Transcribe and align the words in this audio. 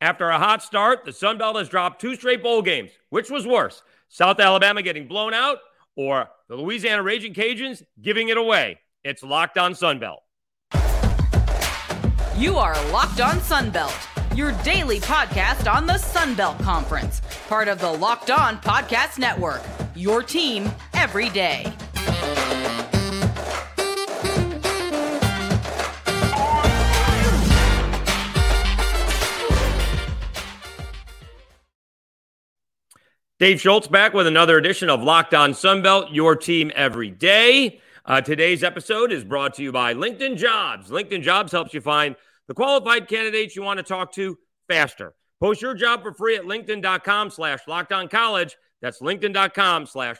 After 0.00 0.28
a 0.30 0.38
hot 0.38 0.62
start, 0.62 1.04
the 1.04 1.12
Sun 1.12 1.38
Belt 1.38 1.56
has 1.56 1.68
dropped 1.68 2.00
two 2.00 2.14
straight 2.14 2.40
bowl 2.40 2.62
games. 2.62 2.92
Which 3.10 3.30
was 3.30 3.48
worse? 3.48 3.82
South 4.08 4.38
Alabama 4.38 4.80
getting 4.80 5.08
blown 5.08 5.34
out 5.34 5.58
or 5.96 6.28
the 6.48 6.54
Louisiana 6.54 7.02
Raging 7.02 7.34
Cajuns 7.34 7.82
giving 8.00 8.28
it 8.28 8.36
away? 8.36 8.78
It's 9.02 9.24
Locked 9.24 9.58
On 9.58 9.74
Sun 9.74 9.98
Belt. 9.98 10.22
You 12.36 12.56
are 12.58 12.76
Locked 12.92 13.20
On 13.20 13.40
Sun 13.40 13.70
Belt, 13.70 13.96
your 14.36 14.52
daily 14.62 15.00
podcast 15.00 15.72
on 15.72 15.86
the 15.86 15.98
Sun 15.98 16.36
Belt 16.36 16.60
Conference, 16.60 17.20
part 17.48 17.66
of 17.66 17.80
the 17.80 17.90
Locked 17.90 18.30
On 18.30 18.56
Podcast 18.58 19.18
Network. 19.18 19.62
Your 19.96 20.22
team 20.22 20.70
every 20.94 21.28
day. 21.30 21.72
Dave 33.38 33.60
Schultz 33.60 33.86
back 33.86 34.14
with 34.14 34.26
another 34.26 34.58
edition 34.58 34.90
of 34.90 35.00
Locked 35.00 35.32
On 35.32 35.52
Sunbelt, 35.52 36.12
your 36.12 36.34
team 36.34 36.72
every 36.74 37.12
day. 37.12 37.80
Uh, 38.04 38.20
today's 38.20 38.64
episode 38.64 39.12
is 39.12 39.22
brought 39.22 39.54
to 39.54 39.62
you 39.62 39.70
by 39.70 39.94
LinkedIn 39.94 40.36
Jobs. 40.36 40.90
LinkedIn 40.90 41.22
Jobs 41.22 41.52
helps 41.52 41.72
you 41.72 41.80
find 41.80 42.16
the 42.48 42.54
qualified 42.54 43.06
candidates 43.06 43.54
you 43.54 43.62
want 43.62 43.78
to 43.78 43.84
talk 43.84 44.12
to 44.14 44.36
faster. 44.66 45.14
Post 45.38 45.62
your 45.62 45.74
job 45.74 46.02
for 46.02 46.12
free 46.12 46.34
at 46.34 46.46
linkedin.com 46.46 47.30
slash 47.30 47.60
college. 48.10 48.56
That's 48.82 49.00
linkedin.com 49.00 49.86
slash 49.86 50.16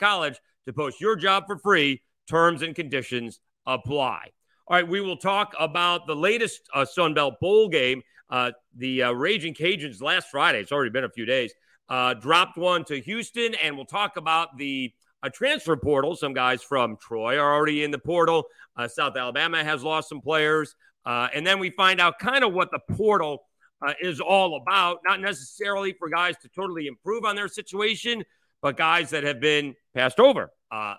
college 0.00 0.40
to 0.64 0.72
post 0.72 1.00
your 1.00 1.14
job 1.14 1.44
for 1.46 1.58
free. 1.58 2.02
Terms 2.28 2.62
and 2.62 2.74
conditions 2.74 3.38
apply. 3.64 4.30
All 4.66 4.74
right, 4.76 4.88
we 4.88 5.00
will 5.00 5.18
talk 5.18 5.54
about 5.60 6.08
the 6.08 6.16
latest 6.16 6.62
uh, 6.74 6.84
Sunbelt 6.84 7.38
Bowl 7.40 7.68
game. 7.68 8.02
Uh, 8.28 8.50
the 8.76 9.04
uh, 9.04 9.12
Raging 9.12 9.54
Cajuns 9.54 10.02
last 10.02 10.30
Friday, 10.32 10.58
it's 10.58 10.72
already 10.72 10.90
been 10.90 11.04
a 11.04 11.08
few 11.08 11.26
days, 11.26 11.54
uh, 11.88 12.14
dropped 12.14 12.56
one 12.56 12.84
to 12.84 13.00
Houston, 13.00 13.54
and 13.56 13.76
we'll 13.76 13.86
talk 13.86 14.16
about 14.16 14.56
the 14.56 14.92
uh, 15.22 15.28
transfer 15.30 15.76
portal. 15.76 16.16
Some 16.16 16.34
guys 16.34 16.62
from 16.62 16.96
Troy 16.96 17.38
are 17.38 17.54
already 17.54 17.84
in 17.84 17.90
the 17.90 17.98
portal. 17.98 18.44
Uh, 18.76 18.88
South 18.88 19.16
Alabama 19.16 19.62
has 19.62 19.82
lost 19.82 20.08
some 20.08 20.20
players. 20.20 20.74
Uh, 21.04 21.28
and 21.34 21.46
then 21.46 21.58
we 21.58 21.70
find 21.70 22.00
out 22.00 22.18
kind 22.18 22.42
of 22.42 22.52
what 22.52 22.70
the 22.70 22.80
portal 22.94 23.46
uh, 23.86 23.94
is 24.00 24.20
all 24.20 24.56
about, 24.56 24.98
not 25.04 25.20
necessarily 25.20 25.92
for 25.92 26.08
guys 26.08 26.36
to 26.38 26.48
totally 26.48 26.86
improve 26.86 27.24
on 27.24 27.36
their 27.36 27.48
situation, 27.48 28.24
but 28.60 28.76
guys 28.76 29.10
that 29.10 29.22
have 29.22 29.40
been 29.40 29.74
passed 29.94 30.18
over 30.18 30.50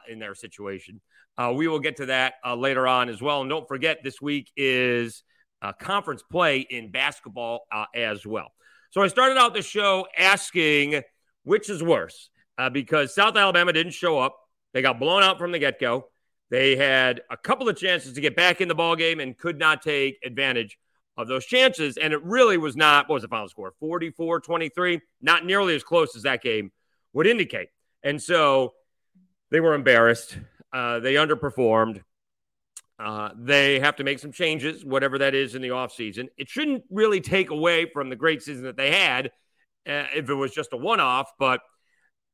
in 0.07 0.19
their 0.19 0.33
situation. 0.33 1.01
we 1.55 1.67
will 1.67 1.79
get 1.79 1.97
to 1.97 2.05
that 2.05 2.35
later 2.55 2.87
on 2.87 3.09
as 3.09 3.21
well. 3.21 3.41
And 3.41 3.49
don't 3.49 3.67
forget, 3.67 4.03
this 4.03 4.21
week 4.21 4.49
is 4.55 5.23
conference 5.79 6.23
play 6.31 6.59
in 6.59 6.89
basketball 6.89 7.65
as 7.93 8.25
well. 8.25 8.51
So 8.97 9.03
I 9.03 9.09
started 9.09 9.37
out 9.37 9.53
the 9.53 9.61
show 9.61 10.07
asking 10.17 11.03
which 11.43 11.69
is 11.69 11.83
worse 11.83 12.31
uh, 12.57 12.71
because 12.71 13.13
South 13.13 13.37
Alabama 13.37 13.71
didn't 13.71 13.91
show 13.91 14.17
up. 14.17 14.35
They 14.73 14.81
got 14.81 14.99
blown 14.99 15.21
out 15.21 15.37
from 15.37 15.51
the 15.51 15.59
get 15.59 15.79
go. 15.79 16.07
They 16.49 16.75
had 16.75 17.21
a 17.29 17.37
couple 17.37 17.69
of 17.69 17.77
chances 17.77 18.13
to 18.13 18.21
get 18.21 18.35
back 18.35 18.59
in 18.59 18.67
the 18.67 18.73
ball 18.73 18.95
game 18.95 19.19
and 19.19 19.37
could 19.37 19.59
not 19.59 19.83
take 19.83 20.17
advantage 20.25 20.79
of 21.15 21.27
those 21.27 21.45
chances. 21.45 21.97
And 21.97 22.11
it 22.11 22.23
really 22.23 22.57
was 22.57 22.75
not, 22.75 23.07
what 23.07 23.13
was 23.13 23.21
the 23.21 23.27
final 23.27 23.47
score? 23.47 23.71
44 23.79 24.39
23, 24.39 25.01
not 25.21 25.45
nearly 25.45 25.75
as 25.75 25.83
close 25.83 26.15
as 26.15 26.23
that 26.23 26.41
game 26.41 26.71
would 27.13 27.27
indicate. 27.27 27.69
And 28.01 28.19
so 28.19 28.73
they 29.51 29.59
were 29.59 29.75
embarrassed. 29.75 30.39
Uh, 30.73 31.01
they 31.01 31.13
underperformed. 31.13 32.01
Uh, 32.99 33.29
they 33.37 33.79
have 33.79 33.95
to 33.97 34.03
make 34.03 34.19
some 34.19 34.31
changes, 34.31 34.83
whatever 34.83 35.19
that 35.19 35.35
is 35.35 35.53
in 35.53 35.61
the 35.61 35.69
offseason. 35.69 36.27
It 36.37 36.49
shouldn't 36.49 36.83
really 36.89 37.21
take 37.21 37.51
away 37.51 37.89
from 37.93 38.09
the 38.09 38.15
great 38.15 38.41
season 38.41 38.63
that 38.63 38.77
they 38.77 38.91
had 38.91 39.27
uh, 39.87 40.05
if 40.15 40.29
it 40.29 40.33
was 40.33 40.51
just 40.53 40.73
a 40.73 40.77
one 40.77 40.99
off, 40.99 41.31
but 41.39 41.61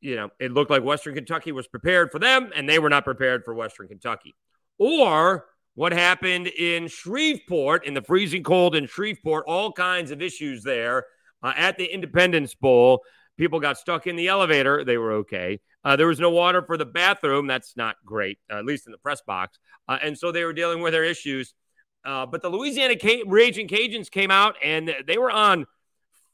you 0.02 0.16
know, 0.16 0.30
it 0.40 0.52
looked 0.52 0.72
like 0.72 0.84
Western 0.84 1.16
Kentucky 1.16 1.52
was 1.52 1.68
prepared 1.68 2.12
for 2.12 2.20
them 2.20 2.52
and 2.56 2.68
they 2.68 2.80
were 2.80 2.90
not 2.90 3.06
prepared 3.06 3.44
for 3.46 3.54
Western 3.54 3.88
Kentucky. 3.88 4.36
Or 4.78 5.46
what 5.76 5.94
happened 5.94 6.48
in 6.48 6.88
Shreveport 6.88 7.86
in 7.86 7.94
the 7.94 8.02
freezing 8.02 8.44
cold 8.44 8.76
in 8.76 8.86
Shreveport, 8.86 9.46
all 9.48 9.72
kinds 9.72 10.12
of 10.12 10.22
issues 10.22 10.64
there 10.64 11.06
uh, 11.42 11.54
at 11.56 11.78
the 11.78 11.86
Independence 11.86 12.54
Bowl. 12.54 13.02
People 13.38 13.60
got 13.60 13.78
stuck 13.78 14.06
in 14.06 14.16
the 14.16 14.28
elevator. 14.28 14.84
They 14.84 14.98
were 14.98 15.14
okay. 15.14 15.60
Uh, 15.84 15.96
there 15.96 16.08
was 16.08 16.20
no 16.20 16.30
water 16.30 16.62
for 16.62 16.78
the 16.78 16.86
bathroom. 16.86 17.48
That's 17.48 17.76
not 17.76 17.98
great, 18.06 18.40
uh, 18.52 18.58
at 18.58 18.66
least 18.66 18.86
in 18.86 18.92
the 18.92 18.98
press 18.98 19.22
box. 19.22 19.60
Uh, 19.88 19.98
and 20.02 20.18
so 20.18 20.32
they 20.32 20.44
were 20.44 20.54
dealing 20.54 20.82
with 20.82 20.94
their 20.94 21.04
issues. 21.04 21.54
Uh, 22.06 22.26
but 22.26 22.42
the 22.42 22.50
Louisiana 22.50 22.96
C- 23.02 23.24
Raging 23.26 23.68
Cajuns 23.68 24.10
came 24.10 24.32
out 24.32 24.56
and 24.64 24.94
they 25.06 25.18
were 25.18 25.32
on 25.32 25.66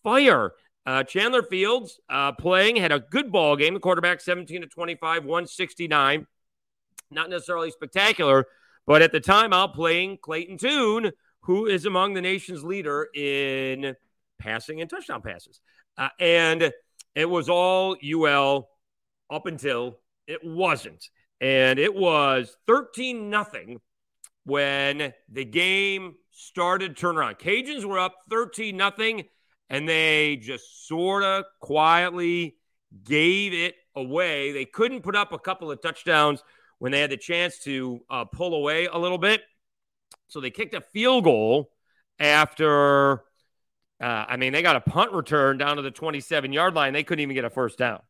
fire. 0.03 0.53
Uh, 0.85 1.03
Chandler 1.03 1.43
Fields 1.43 1.99
uh, 2.09 2.31
playing 2.31 2.75
had 2.75 2.91
a 2.91 2.99
good 2.99 3.31
ball 3.31 3.55
game. 3.55 3.73
The 3.73 3.79
quarterback 3.79 4.21
17 4.21 4.61
to 4.61 4.67
25, 4.67 5.25
169. 5.25 6.27
Not 7.11 7.29
necessarily 7.29 7.71
spectacular, 7.71 8.45
but 8.85 9.01
at 9.01 9.11
the 9.11 9.19
time 9.19 9.51
out 9.51 9.73
playing 9.73 10.19
Clayton 10.21 10.57
Tune, 10.57 11.11
who 11.41 11.65
is 11.65 11.85
among 11.85 12.13
the 12.13 12.21
nation's 12.21 12.63
leader 12.63 13.07
in 13.15 13.95
passing 14.39 14.81
and 14.81 14.89
touchdown 14.89 15.21
passes. 15.21 15.59
and 16.19 16.71
it 17.15 17.29
was 17.29 17.49
all 17.49 17.97
UL 18.03 18.68
up 19.29 19.45
until 19.45 19.99
it 20.27 20.41
wasn't. 20.43 21.09
And 21.41 21.79
it 21.79 21.93
was 21.93 22.55
13 22.67 23.29
nothing 23.29 23.79
when 24.43 25.13
the 25.31 25.45
game 25.45 26.15
started 26.31 26.95
to 26.95 27.01
turn 27.01 27.17
around. 27.17 27.37
Cajuns 27.37 27.85
were 27.85 27.99
up 27.99 28.15
13 28.29 28.75
nothing 28.75 29.25
and 29.69 29.87
they 29.87 30.37
just 30.37 30.87
sort 30.87 31.23
of 31.23 31.45
quietly 31.61 32.55
gave 33.03 33.53
it 33.53 33.75
away. 33.95 34.51
They 34.51 34.65
couldn't 34.65 35.01
put 35.01 35.15
up 35.15 35.31
a 35.31 35.39
couple 35.39 35.71
of 35.71 35.81
touchdowns 35.81 36.43
when 36.79 36.91
they 36.91 37.01
had 37.01 37.11
the 37.11 37.17
chance 37.17 37.59
to 37.59 37.99
uh, 38.09 38.25
pull 38.25 38.55
away 38.55 38.85
a 38.85 38.97
little 38.97 39.17
bit. 39.17 39.41
So 40.27 40.39
they 40.39 40.49
kicked 40.49 40.73
a 40.73 40.81
field 40.81 41.23
goal 41.23 41.71
after, 42.19 43.23
uh, 44.01 44.25
I 44.27 44.37
mean, 44.37 44.53
they 44.53 44.61
got 44.61 44.75
a 44.75 44.81
punt 44.81 45.11
return 45.11 45.57
down 45.57 45.75
to 45.75 45.81
the 45.81 45.91
27 45.91 46.53
yard 46.53 46.73
line. 46.73 46.93
They 46.93 47.03
couldn't 47.03 47.21
even 47.21 47.35
get 47.35 47.45
a 47.45 47.49
first 47.49 47.77
down. 47.77 48.01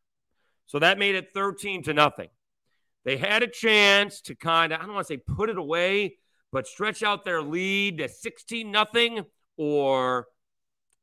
So 0.69 0.77
that 0.77 0.99
made 0.99 1.15
it 1.15 1.33
13 1.33 1.81
to 1.83 1.95
nothing. 1.95 2.27
They 3.03 3.17
had 3.17 3.41
a 3.41 3.47
chance 3.47 4.21
to 4.21 4.35
kind 4.35 4.71
of, 4.71 4.79
I 4.79 4.85
don't 4.85 4.93
want 4.93 5.07
to 5.07 5.13
say 5.15 5.17
put 5.17 5.49
it 5.49 5.57
away, 5.57 6.17
but 6.51 6.67
stretch 6.67 7.01
out 7.01 7.25
their 7.25 7.41
lead 7.41 7.97
to 7.97 8.07
16 8.07 8.69
nothing 8.69 9.25
or 9.57 10.27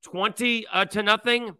20 0.04 0.68
uh, 0.72 0.84
to 0.84 1.02
nothing. 1.02 1.56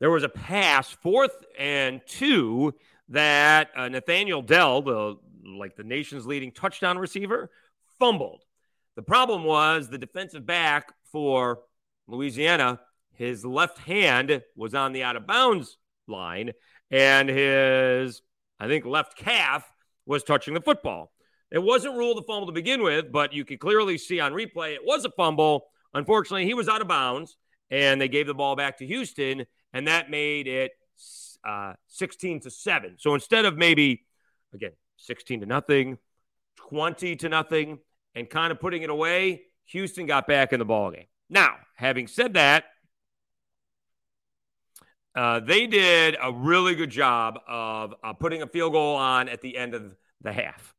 There 0.00 0.10
was 0.10 0.24
a 0.24 0.28
pass, 0.28 0.90
fourth 0.90 1.36
and 1.56 2.00
two, 2.04 2.74
that 3.10 3.70
uh, 3.76 3.88
Nathaniel 3.88 4.42
Dell, 4.42 4.82
the 4.82 5.18
like 5.46 5.76
the 5.76 5.84
nation's 5.84 6.26
leading 6.26 6.50
touchdown 6.50 6.98
receiver, 6.98 7.48
fumbled. 8.00 8.42
The 8.96 9.02
problem 9.02 9.44
was 9.44 9.88
the 9.88 9.98
defensive 9.98 10.44
back 10.44 10.92
for 11.12 11.60
Louisiana 12.08 12.80
his 13.14 13.44
left 13.44 13.78
hand 13.78 14.42
was 14.56 14.74
on 14.74 14.92
the 14.92 15.02
out 15.02 15.16
of 15.16 15.26
bounds 15.26 15.78
line, 16.06 16.52
and 16.90 17.28
his, 17.28 18.22
I 18.60 18.68
think, 18.68 18.84
left 18.84 19.16
calf 19.16 19.68
was 20.06 20.22
touching 20.22 20.54
the 20.54 20.60
football. 20.60 21.12
It 21.50 21.62
wasn't 21.62 21.96
ruled 21.96 22.18
a 22.18 22.22
fumble 22.22 22.46
to 22.46 22.52
begin 22.52 22.82
with, 22.82 23.12
but 23.12 23.32
you 23.32 23.44
could 23.44 23.60
clearly 23.60 23.96
see 23.98 24.20
on 24.20 24.32
replay 24.32 24.74
it 24.74 24.84
was 24.84 25.04
a 25.04 25.10
fumble. 25.10 25.66
Unfortunately, 25.92 26.46
he 26.46 26.54
was 26.54 26.68
out 26.68 26.80
of 26.80 26.88
bounds, 26.88 27.36
and 27.70 28.00
they 28.00 28.08
gave 28.08 28.26
the 28.26 28.34
ball 28.34 28.56
back 28.56 28.78
to 28.78 28.86
Houston, 28.86 29.46
and 29.72 29.86
that 29.86 30.10
made 30.10 30.48
it 30.48 30.72
uh, 31.46 31.74
16 31.88 32.40
to 32.40 32.50
7. 32.50 32.96
So 32.98 33.14
instead 33.14 33.44
of 33.44 33.56
maybe, 33.56 34.04
again, 34.52 34.72
16 34.96 35.40
to 35.40 35.46
nothing, 35.46 35.98
20 36.56 37.16
to 37.16 37.28
nothing, 37.28 37.78
and 38.14 38.28
kind 38.28 38.50
of 38.50 38.60
putting 38.60 38.82
it 38.82 38.90
away, 38.90 39.42
Houston 39.66 40.06
got 40.06 40.26
back 40.26 40.52
in 40.52 40.58
the 40.58 40.64
ball 40.64 40.90
game. 40.90 41.06
Now, 41.28 41.54
having 41.74 42.06
said 42.06 42.34
that, 42.34 42.64
uh, 45.14 45.40
they 45.40 45.66
did 45.66 46.16
a 46.20 46.32
really 46.32 46.74
good 46.74 46.90
job 46.90 47.38
of 47.46 47.94
uh, 48.02 48.12
putting 48.12 48.42
a 48.42 48.46
field 48.46 48.72
goal 48.72 48.96
on 48.96 49.28
at 49.28 49.40
the 49.40 49.56
end 49.56 49.74
of 49.74 49.94
the 50.20 50.32
half. 50.32 50.74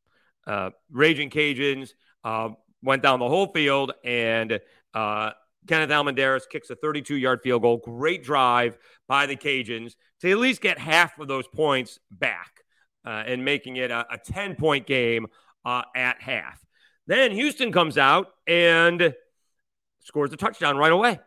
Uh, 0.46 0.70
Raging 0.90 1.30
Cajuns 1.30 1.92
uh, 2.22 2.50
went 2.82 3.02
down 3.02 3.18
the 3.18 3.28
whole 3.28 3.46
field, 3.52 3.92
and 4.04 4.60
uh, 4.94 5.30
Kenneth 5.66 5.90
Almendares 5.90 6.48
kicks 6.48 6.68
a 6.70 6.76
32 6.76 7.16
yard 7.16 7.40
field 7.42 7.62
goal. 7.62 7.78
Great 7.78 8.22
drive 8.22 8.76
by 9.08 9.26
the 9.26 9.36
Cajuns 9.36 9.94
to 10.20 10.30
at 10.30 10.38
least 10.38 10.60
get 10.60 10.78
half 10.78 11.18
of 11.18 11.28
those 11.28 11.48
points 11.48 11.98
back 12.10 12.52
and 13.04 13.44
making 13.44 13.76
it 13.76 13.92
a, 13.92 14.04
a 14.10 14.18
10 14.18 14.56
point 14.56 14.86
game 14.86 15.26
at 15.64 16.20
half. 16.20 16.60
Then 17.06 17.30
Houston 17.30 17.70
comes 17.70 17.96
out 17.96 18.28
and 18.48 19.14
scores 20.00 20.32
a 20.32 20.36
touchdown 20.36 20.76
right 20.76 20.92
away. 20.92 21.20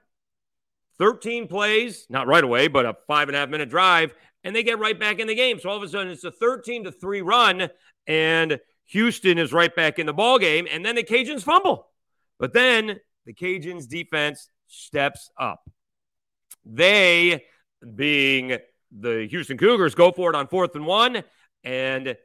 13 0.99 1.47
plays, 1.47 2.05
not 2.09 2.27
right 2.27 2.43
away, 2.43 2.67
but 2.67 2.85
a 2.85 2.95
five 3.07 3.29
and 3.29 3.35
a 3.35 3.39
half 3.39 3.49
minute 3.49 3.69
drive, 3.69 4.13
and 4.43 4.55
they 4.55 4.63
get 4.63 4.79
right 4.79 4.99
back 4.99 5.19
in 5.19 5.27
the 5.27 5.35
game. 5.35 5.59
So 5.59 5.69
all 5.69 5.77
of 5.77 5.83
a 5.83 5.87
sudden, 5.87 6.11
it's 6.11 6.23
a 6.23 6.31
13 6.31 6.83
to 6.83 6.91
3 6.91 7.21
run, 7.21 7.69
and 8.05 8.59
Houston 8.87 9.37
is 9.37 9.53
right 9.53 9.73
back 9.73 9.97
in 9.97 10.05
the 10.05 10.13
ball 10.13 10.37
game, 10.39 10.67
and 10.69 10.85
then 10.85 10.95
the 10.95 11.03
Cajuns 11.03 11.43
fumble. 11.43 11.87
But 12.37 12.53
then 12.53 12.99
the 13.25 13.33
Cajuns 13.33 13.87
defense 13.87 14.49
steps 14.67 15.29
up. 15.39 15.69
They, 16.65 17.45
being 17.95 18.57
the 18.91 19.27
Houston 19.29 19.57
Cougars, 19.57 19.95
go 19.95 20.11
for 20.11 20.29
it 20.29 20.35
on 20.35 20.47
fourth 20.47 20.75
and 20.75 20.85
one, 20.85 21.23
and 21.63 22.17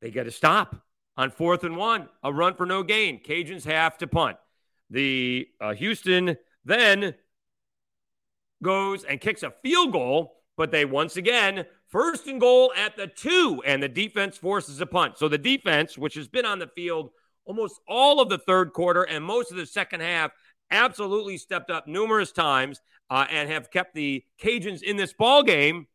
they 0.00 0.10
get 0.10 0.26
a 0.26 0.30
stop 0.30 0.76
on 1.16 1.30
fourth 1.30 1.64
and 1.64 1.76
one, 1.76 2.08
a 2.22 2.32
run 2.32 2.54
for 2.54 2.66
no 2.66 2.82
gain. 2.82 3.20
Cajuns 3.22 3.64
have 3.64 3.98
to 3.98 4.06
punt. 4.06 4.36
The 4.90 5.48
uh, 5.60 5.74
Houston 5.74 6.36
then 6.64 7.14
goes 8.62 9.04
and 9.04 9.20
kicks 9.20 9.42
a 9.42 9.52
field 9.62 9.92
goal, 9.92 10.36
but 10.56 10.70
they 10.70 10.84
once 10.84 11.16
again 11.16 11.64
first 11.88 12.26
and 12.26 12.40
goal 12.40 12.72
at 12.76 12.96
the 12.96 13.06
two, 13.06 13.62
and 13.66 13.82
the 13.82 13.88
defense 13.88 14.38
forces 14.38 14.80
a 14.80 14.86
punt. 14.86 15.18
So 15.18 15.28
the 15.28 15.38
defense, 15.38 15.98
which 15.98 16.14
has 16.14 16.28
been 16.28 16.46
on 16.46 16.58
the 16.58 16.68
field 16.68 17.10
almost 17.44 17.80
all 17.88 18.20
of 18.20 18.28
the 18.28 18.38
third 18.38 18.72
quarter 18.72 19.02
and 19.02 19.24
most 19.24 19.50
of 19.50 19.56
the 19.56 19.66
second 19.66 20.00
half, 20.00 20.30
absolutely 20.70 21.36
stepped 21.36 21.70
up 21.70 21.86
numerous 21.86 22.32
times 22.32 22.80
uh, 23.10 23.26
and 23.30 23.50
have 23.50 23.70
kept 23.70 23.94
the 23.94 24.24
Cajuns 24.42 24.82
in 24.82 24.96
this 24.96 25.12
ball 25.12 25.42
game. 25.42 25.86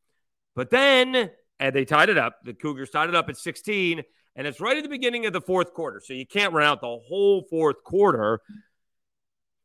But 0.56 0.70
then, 0.70 1.32
and 1.60 1.76
they 1.76 1.86
tied 1.86 2.10
it 2.10 2.18
up. 2.18 2.38
The 2.44 2.54
Cougars 2.54 2.90
tied 2.90 3.10
it 3.10 3.16
up 3.16 3.30
at 3.30 3.38
16, 3.38 4.04
and 4.36 4.48
it's 4.48 4.60
right 4.60 4.78
at 4.78 4.84
the 4.84 4.90
beginning 4.90 5.26
of 5.26 5.34
the 5.34 5.42
fourth 5.42 5.74
quarter. 5.74 6.02
So 6.04 6.14
you 6.14 6.28
can't 6.28 6.54
run 6.54 6.68
out 6.68 6.82
the 6.82 7.00
whole 7.08 7.44
fourth 7.50 7.84
quarter. 7.84 8.40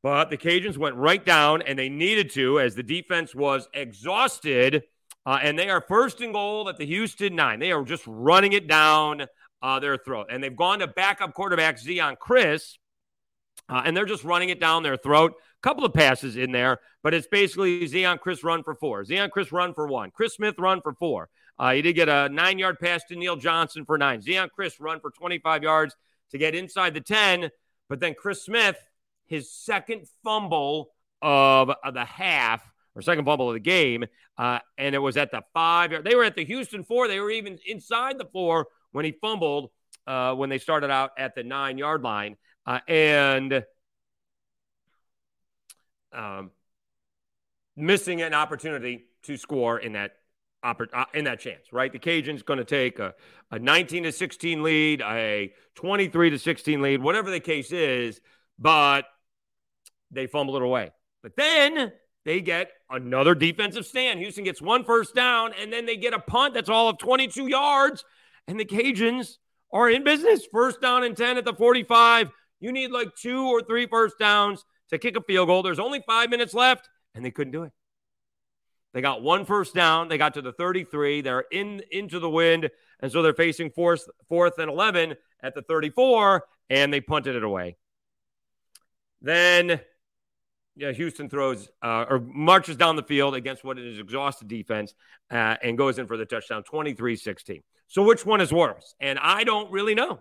But 0.02 0.30
the 0.30 0.36
Cajuns 0.36 0.76
went 0.76 0.96
right 0.96 1.24
down, 1.24 1.62
and 1.62 1.78
they 1.78 1.88
needed 1.88 2.30
to 2.32 2.58
as 2.60 2.74
the 2.74 2.82
defense 2.82 3.34
was 3.34 3.68
exhausted. 3.72 4.82
Uh, 5.24 5.38
and 5.40 5.56
they 5.56 5.70
are 5.70 5.80
first 5.80 6.20
and 6.20 6.32
goal 6.32 6.68
at 6.68 6.76
the 6.76 6.86
Houston 6.86 7.36
nine. 7.36 7.60
They 7.60 7.70
are 7.70 7.84
just 7.84 8.02
running 8.06 8.52
it 8.52 8.66
down 8.66 9.26
uh, 9.62 9.78
their 9.78 9.96
throat. 9.96 10.26
And 10.30 10.42
they've 10.42 10.54
gone 10.54 10.80
to 10.80 10.88
backup 10.88 11.34
quarterback 11.34 11.78
Zeon 11.80 12.16
Chriss, 12.18 12.78
uh, 13.68 13.82
and 13.84 13.96
they're 13.96 14.04
just 14.04 14.24
running 14.24 14.48
it 14.48 14.60
down 14.60 14.82
their 14.82 14.96
throat. 14.96 15.32
A 15.32 15.62
couple 15.62 15.84
of 15.84 15.94
passes 15.94 16.36
in 16.36 16.50
there, 16.50 16.80
but 17.02 17.14
it's 17.14 17.28
basically 17.28 17.88
Zeon 17.88 18.18
Chriss 18.18 18.42
run 18.42 18.64
for 18.64 18.74
four, 18.74 19.04
Zeon 19.04 19.30
Chriss 19.30 19.52
run 19.52 19.72
for 19.74 19.86
one, 19.86 20.10
Chris 20.10 20.34
Smith 20.34 20.56
run 20.58 20.80
for 20.80 20.94
four. 20.94 21.28
Uh, 21.58 21.72
he 21.72 21.82
did 21.82 21.92
get 21.92 22.08
a 22.08 22.28
nine 22.28 22.58
yard 22.58 22.80
pass 22.80 23.04
to 23.04 23.14
Neil 23.14 23.36
Johnson 23.36 23.84
for 23.84 23.96
nine. 23.96 24.20
Zeon 24.20 24.48
Chriss 24.58 24.80
run 24.80 24.98
for 24.98 25.10
25 25.12 25.62
yards 25.62 25.94
to 26.30 26.38
get 26.38 26.54
inside 26.54 26.94
the 26.94 27.00
10, 27.00 27.50
but 27.88 28.00
then 28.00 28.14
Chris 28.18 28.44
Smith, 28.44 28.76
his 29.26 29.52
second 29.52 30.06
fumble 30.24 30.90
of, 31.20 31.70
the 31.92 32.04
half 32.04 32.62
or 32.94 33.02
second 33.02 33.24
fumble 33.24 33.48
of 33.48 33.54
the 33.54 33.60
game, 33.60 34.04
uh, 34.38 34.58
and 34.76 34.94
it 34.94 34.98
was 34.98 35.16
at 35.16 35.30
the 35.30 35.42
five. 35.54 36.04
They 36.04 36.14
were 36.14 36.24
at 36.24 36.36
the 36.36 36.44
Houston 36.44 36.84
four. 36.84 37.08
They 37.08 37.20
were 37.20 37.30
even 37.30 37.58
inside 37.66 38.18
the 38.18 38.28
four 38.32 38.66
when 38.92 39.04
he 39.04 39.12
fumbled 39.12 39.70
uh, 40.06 40.34
when 40.34 40.50
they 40.50 40.58
started 40.58 40.90
out 40.90 41.12
at 41.16 41.34
the 41.34 41.42
nine 41.42 41.78
yard 41.78 42.02
line. 42.02 42.36
Uh, 42.66 42.78
and 42.86 43.64
um, 46.12 46.50
missing 47.76 48.22
an 48.22 48.34
opportunity 48.34 49.06
to 49.24 49.36
score 49.36 49.78
in 49.78 49.92
that 49.92 50.12
uh, 50.62 50.74
in 51.14 51.24
that 51.24 51.40
chance, 51.40 51.72
right? 51.72 51.92
The 51.92 51.98
Cajuns 51.98 52.44
going 52.44 52.58
to 52.58 52.64
take 52.64 53.00
a, 53.00 53.14
a 53.50 53.58
19 53.58 54.04
to 54.04 54.12
16 54.12 54.62
lead, 54.62 55.00
a 55.02 55.52
23 55.74 56.30
to 56.30 56.38
16 56.38 56.80
lead, 56.80 57.02
whatever 57.02 57.30
the 57.30 57.40
case 57.40 57.72
is, 57.72 58.20
but 58.62 59.04
they 60.10 60.26
fumble 60.26 60.56
it 60.56 60.62
away. 60.62 60.90
But 61.22 61.36
then 61.36 61.92
they 62.24 62.40
get 62.40 62.70
another 62.88 63.34
defensive 63.34 63.84
stand. 63.86 64.20
Houston 64.20 64.44
gets 64.44 64.62
one 64.62 64.84
first 64.84 65.14
down, 65.14 65.52
and 65.60 65.72
then 65.72 65.86
they 65.86 65.96
get 65.96 66.14
a 66.14 66.18
punt 66.20 66.54
that's 66.54 66.68
all 66.68 66.88
of 66.88 66.98
22 66.98 67.48
yards, 67.48 68.04
and 68.46 68.58
the 68.58 68.64
Cajuns 68.64 69.38
are 69.72 69.90
in 69.90 70.04
business. 70.04 70.46
First 70.50 70.80
down 70.80 71.02
and 71.02 71.16
10 71.16 71.38
at 71.38 71.44
the 71.44 71.54
45. 71.54 72.30
You 72.60 72.72
need 72.72 72.92
like 72.92 73.16
two 73.16 73.48
or 73.48 73.62
three 73.62 73.86
first 73.86 74.18
downs 74.18 74.64
to 74.90 74.98
kick 74.98 75.16
a 75.16 75.22
field 75.22 75.48
goal. 75.48 75.62
There's 75.62 75.80
only 75.80 76.02
five 76.06 76.30
minutes 76.30 76.54
left, 76.54 76.88
and 77.14 77.24
they 77.24 77.30
couldn't 77.30 77.52
do 77.52 77.64
it. 77.64 77.72
They 78.94 79.00
got 79.00 79.22
one 79.22 79.44
first 79.46 79.74
down. 79.74 80.08
They 80.08 80.18
got 80.18 80.34
to 80.34 80.42
the 80.42 80.52
33. 80.52 81.22
They're 81.22 81.46
in 81.50 81.82
into 81.90 82.20
the 82.20 82.30
wind, 82.30 82.70
and 83.00 83.10
so 83.10 83.22
they're 83.22 83.34
facing 83.34 83.70
fourth, 83.70 84.04
fourth 84.28 84.58
and 84.58 84.70
11 84.70 85.14
at 85.42 85.54
the 85.54 85.62
34, 85.62 86.44
and 86.70 86.92
they 86.92 87.00
punted 87.00 87.34
it 87.34 87.42
away. 87.42 87.76
Then 89.22 89.80
yeah, 90.76 90.92
Houston 90.92 91.28
throws 91.28 91.68
uh, 91.82 92.06
or 92.08 92.20
marches 92.20 92.76
down 92.76 92.96
the 92.96 93.02
field 93.02 93.34
against 93.34 93.62
what 93.62 93.78
is 93.78 93.98
exhausted 93.98 94.48
defense 94.48 94.94
uh, 95.30 95.56
and 95.62 95.76
goes 95.76 95.98
in 95.98 96.06
for 96.06 96.16
the 96.16 96.24
touchdown 96.24 96.62
23 96.62 97.16
16. 97.16 97.62
So, 97.88 98.02
which 98.02 98.24
one 98.24 98.40
is 98.40 98.52
worse? 98.52 98.94
And 99.00 99.18
I 99.18 99.44
don't 99.44 99.70
really 99.70 99.94
know. 99.94 100.20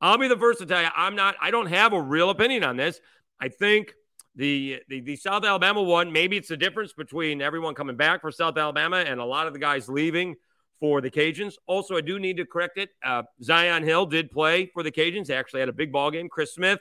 I'll 0.00 0.18
be 0.18 0.28
the 0.28 0.36
first 0.36 0.60
to 0.60 0.66
tell 0.66 0.82
you, 0.82 0.88
I'm 0.94 1.16
not, 1.16 1.36
I 1.40 1.50
don't 1.50 1.66
have 1.66 1.92
a 1.92 2.00
real 2.00 2.30
opinion 2.30 2.64
on 2.64 2.76
this. 2.76 3.00
I 3.40 3.48
think 3.48 3.94
the, 4.36 4.80
the, 4.88 5.00
the 5.00 5.16
South 5.16 5.44
Alabama 5.44 5.82
one, 5.82 6.12
maybe 6.12 6.36
it's 6.36 6.48
the 6.48 6.56
difference 6.56 6.92
between 6.92 7.42
everyone 7.42 7.74
coming 7.74 7.96
back 7.96 8.20
for 8.20 8.30
South 8.30 8.56
Alabama 8.56 8.98
and 8.98 9.20
a 9.20 9.24
lot 9.24 9.46
of 9.46 9.54
the 9.54 9.58
guys 9.58 9.88
leaving 9.88 10.36
for 10.78 11.00
the 11.00 11.10
Cajuns. 11.10 11.54
Also, 11.66 11.96
I 11.96 12.00
do 12.00 12.20
need 12.20 12.36
to 12.36 12.44
correct 12.44 12.78
it. 12.78 12.90
Uh, 13.02 13.22
Zion 13.42 13.82
Hill 13.82 14.06
did 14.06 14.30
play 14.30 14.70
for 14.72 14.84
the 14.84 14.92
Cajuns. 14.92 15.26
They 15.26 15.34
actually 15.34 15.60
had 15.60 15.68
a 15.68 15.72
big 15.72 15.90
ball 15.90 16.10
game. 16.12 16.28
Chris 16.28 16.54
Smith 16.54 16.78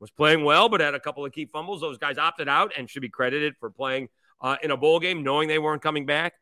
was 0.00 0.10
playing 0.10 0.44
well, 0.44 0.68
but 0.68 0.80
had 0.80 0.94
a 0.94 1.00
couple 1.00 1.24
of 1.24 1.32
key 1.32 1.46
fumbles. 1.46 1.80
Those 1.80 1.98
guys 1.98 2.18
opted 2.18 2.48
out 2.48 2.72
and 2.76 2.88
should 2.88 3.02
be 3.02 3.08
credited 3.08 3.56
for 3.58 3.70
playing 3.70 4.08
uh, 4.40 4.56
in 4.62 4.70
a 4.70 4.76
bowl 4.76 5.00
game, 5.00 5.22
knowing 5.22 5.48
they 5.48 5.58
weren't 5.58 5.82
coming 5.82 6.06
back. 6.06 6.34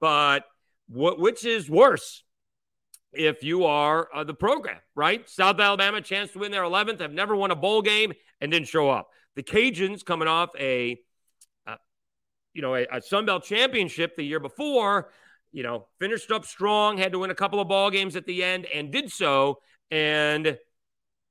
But 0.00 0.44
what, 0.88 1.18
which 1.18 1.44
is 1.44 1.70
worse? 1.70 2.22
If 3.12 3.42
you 3.42 3.64
are 3.64 4.08
uh, 4.14 4.24
the 4.24 4.34
program, 4.34 4.78
right? 4.94 5.28
South 5.28 5.58
Alabama, 5.58 6.02
chance 6.02 6.32
to 6.32 6.40
win 6.40 6.52
their 6.52 6.64
11th, 6.64 7.00
have 7.00 7.12
never 7.12 7.34
won 7.34 7.50
a 7.50 7.56
bowl 7.56 7.80
game 7.80 8.12
and 8.40 8.52
didn't 8.52 8.68
show 8.68 8.90
up. 8.90 9.08
The 9.36 9.42
Cajuns 9.42 10.04
coming 10.04 10.28
off 10.28 10.50
a, 10.58 10.98
uh, 11.66 11.76
you 12.52 12.60
know, 12.60 12.74
a, 12.74 12.86
a 12.92 13.00
Sun 13.00 13.24
Belt 13.24 13.44
championship 13.44 14.16
the 14.16 14.22
year 14.22 14.40
before, 14.40 15.10
you 15.52 15.62
know, 15.62 15.86
finished 15.98 16.30
up 16.30 16.44
strong, 16.44 16.98
had 16.98 17.12
to 17.12 17.18
win 17.20 17.30
a 17.30 17.34
couple 17.34 17.60
of 17.60 17.68
ball 17.68 17.90
games 17.90 18.16
at 18.16 18.26
the 18.26 18.44
end, 18.44 18.66
and 18.66 18.90
did 18.90 19.10
so, 19.10 19.60
and 19.90 20.58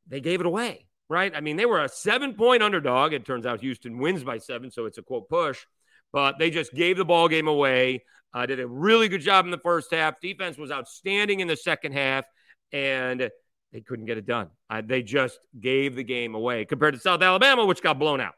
they 0.07 0.21
gave 0.21 0.39
it 0.39 0.47
away 0.47 0.85
right? 1.09 1.33
I 1.35 1.41
mean, 1.41 1.57
they 1.57 1.65
were 1.65 1.83
a 1.83 1.89
seven 1.89 2.33
point 2.33 2.63
underdog. 2.63 3.13
It 3.13 3.25
turns 3.25 3.45
out 3.45 3.61
Houston 3.61 3.97
wins 3.97 4.23
by 4.23 4.37
seven, 4.37 4.71
so 4.71 4.85
it's 4.85 4.97
a 4.97 5.01
quote 5.01 5.29
push, 5.29 5.65
but 6.11 6.39
they 6.39 6.49
just 6.49 6.73
gave 6.73 6.97
the 6.97 7.05
ball 7.05 7.27
game 7.27 7.47
away. 7.47 8.03
Uh, 8.33 8.45
did 8.45 8.59
a 8.59 8.67
really 8.67 9.07
good 9.07 9.21
job 9.21 9.45
in 9.45 9.51
the 9.51 9.57
first 9.57 9.93
half. 9.93 10.19
Defense 10.19 10.57
was 10.57 10.69
outstanding 10.69 11.39
in 11.39 11.47
the 11.47 11.55
second 11.55 11.93
half, 11.93 12.25
and 12.73 13.31
they 13.71 13.81
couldn't 13.81 14.05
get 14.05 14.17
it 14.17 14.25
done. 14.25 14.49
Uh, 14.69 14.81
they 14.85 15.03
just 15.03 15.39
gave 15.59 15.95
the 15.95 16.03
game 16.03 16.35
away 16.35 16.65
compared 16.65 16.93
to 16.93 16.99
South 16.99 17.21
Alabama, 17.21 17.65
which 17.65 17.81
got 17.81 17.97
blown 17.97 18.19
out. 18.19 18.33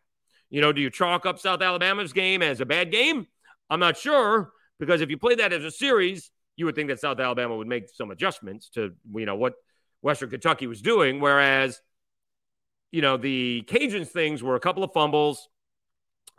You 0.50 0.62
know, 0.62 0.72
do 0.72 0.81
you 0.81 0.90
chalk 0.90 1.25
up 1.25 1.40
South 1.40 1.62
Alabama's 1.62 2.13
game 2.13 2.41
as 2.41 2.62
a 2.62 2.65
bad 2.65 2.91
game? 2.91 3.27
I'm 3.70 3.80
not 3.80 3.98
sure 3.98 4.51
because 4.80 5.01
if 5.01 5.10
you 5.10 5.18
play 5.18 5.36
that 5.36 5.51
as 5.51 5.63
a 5.63 5.72
series, 5.72 6.32
you 6.56 6.65
would 6.65 6.75
think 6.75 6.89
that 6.89 7.00
South 7.00 7.20
Alabama 7.20 7.56
would 7.56 7.68
make 7.68 7.89
some 7.89 8.12
adjustments 8.12 8.70
to 8.70 8.94
you 9.13 9.25
know 9.25 9.36
what 9.36 9.53
Western 10.01 10.30
Kentucky 10.30 10.68
was 10.68 10.82
doing, 10.82 11.20
whereas 11.20 11.82
you 12.91 13.01
know, 13.01 13.17
the 13.17 13.63
Cajuns 13.67 14.08
things 14.08 14.41
were 14.41 14.56
a 14.56 14.60
couple 14.60 14.84
of 14.84 14.91
fumbles. 14.94 15.50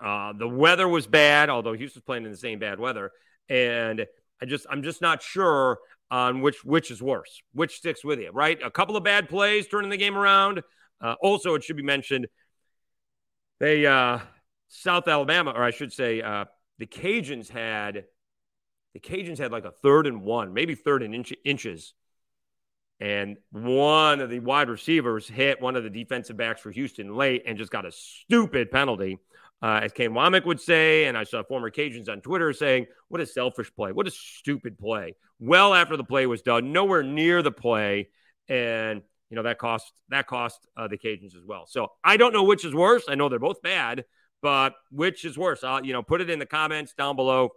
Uh, 0.00 0.32
the 0.32 0.48
weather 0.48 0.88
was 0.88 1.06
bad, 1.06 1.50
although 1.50 1.72
Houston's 1.72 2.04
playing 2.04 2.24
in 2.24 2.30
the 2.30 2.36
same 2.36 2.58
bad 2.58 2.78
weather. 2.78 3.10
And 3.48 4.06
I 4.40 4.46
just, 4.46 4.66
I'm 4.70 4.82
just 4.82 5.02
not 5.02 5.22
sure 5.22 5.78
on 6.10 6.40
which 6.40 6.64
which 6.64 6.90
is 6.90 7.02
worse, 7.02 7.42
which 7.52 7.76
sticks 7.76 8.04
with 8.04 8.18
you, 8.18 8.30
right? 8.32 8.58
A 8.64 8.70
couple 8.70 8.96
of 8.96 9.04
bad 9.04 9.28
plays 9.28 9.66
turning 9.66 9.90
the 9.90 9.96
game 9.96 10.16
around. 10.16 10.62
Uh, 11.00 11.14
also, 11.20 11.54
it 11.54 11.64
should 11.64 11.76
be 11.76 11.82
mentioned 11.82 12.28
they 13.60 13.86
uh, 13.86 14.20
South 14.68 15.08
Alabama, 15.08 15.50
or 15.50 15.62
I 15.62 15.70
should 15.70 15.92
say, 15.92 16.22
uh, 16.22 16.44
the 16.78 16.86
Cajuns 16.86 17.48
had 17.50 18.04
the 18.94 19.00
Cajuns 19.00 19.38
had 19.38 19.52
like 19.52 19.64
a 19.64 19.70
third 19.70 20.06
and 20.06 20.22
one, 20.22 20.54
maybe 20.54 20.74
third 20.74 21.02
and 21.02 21.14
inch, 21.14 21.32
inches 21.44 21.94
and 23.00 23.36
one 23.50 24.20
of 24.20 24.28
the 24.28 24.40
wide 24.40 24.68
receivers 24.68 25.28
hit 25.28 25.60
one 25.60 25.76
of 25.76 25.84
the 25.84 25.90
defensive 25.90 26.36
backs 26.36 26.60
for 26.60 26.70
Houston 26.70 27.14
late 27.14 27.44
and 27.46 27.56
just 27.56 27.70
got 27.70 27.86
a 27.86 27.92
stupid 27.92 28.70
penalty. 28.70 29.18
Uh, 29.60 29.80
as 29.82 29.92
Kane 29.92 30.10
Wommack 30.10 30.44
would 30.46 30.60
say, 30.60 31.06
and 31.06 31.18
I 31.18 31.24
saw 31.24 31.42
former 31.42 31.70
Cajuns 31.70 32.08
on 32.08 32.20
Twitter 32.20 32.52
saying, 32.52 32.86
What 33.08 33.20
a 33.20 33.26
selfish 33.26 33.72
play. 33.74 33.90
What 33.92 34.06
a 34.06 34.10
stupid 34.10 34.78
play. 34.78 35.16
Well 35.40 35.74
after 35.74 35.96
the 35.96 36.04
play 36.04 36.26
was 36.26 36.42
done, 36.42 36.72
nowhere 36.72 37.02
near 37.02 37.42
the 37.42 37.50
play. 37.50 38.08
And, 38.48 39.02
you 39.30 39.36
know, 39.36 39.42
that 39.42 39.58
cost 39.58 39.92
that 40.10 40.26
cost 40.26 40.66
uh, 40.76 40.86
the 40.86 40.96
Cajuns 40.96 41.36
as 41.36 41.44
well. 41.44 41.66
So 41.66 41.92
I 42.04 42.16
don't 42.16 42.32
know 42.32 42.44
which 42.44 42.64
is 42.64 42.74
worse. 42.74 43.04
I 43.08 43.16
know 43.16 43.28
they're 43.28 43.40
both 43.40 43.60
bad, 43.62 44.04
but 44.42 44.74
which 44.90 45.24
is 45.24 45.36
worse? 45.36 45.64
I'll, 45.64 45.84
you 45.84 45.92
know, 45.92 46.02
put 46.02 46.20
it 46.20 46.30
in 46.30 46.38
the 46.38 46.46
comments 46.46 46.94
down 46.94 47.16
below. 47.16 47.50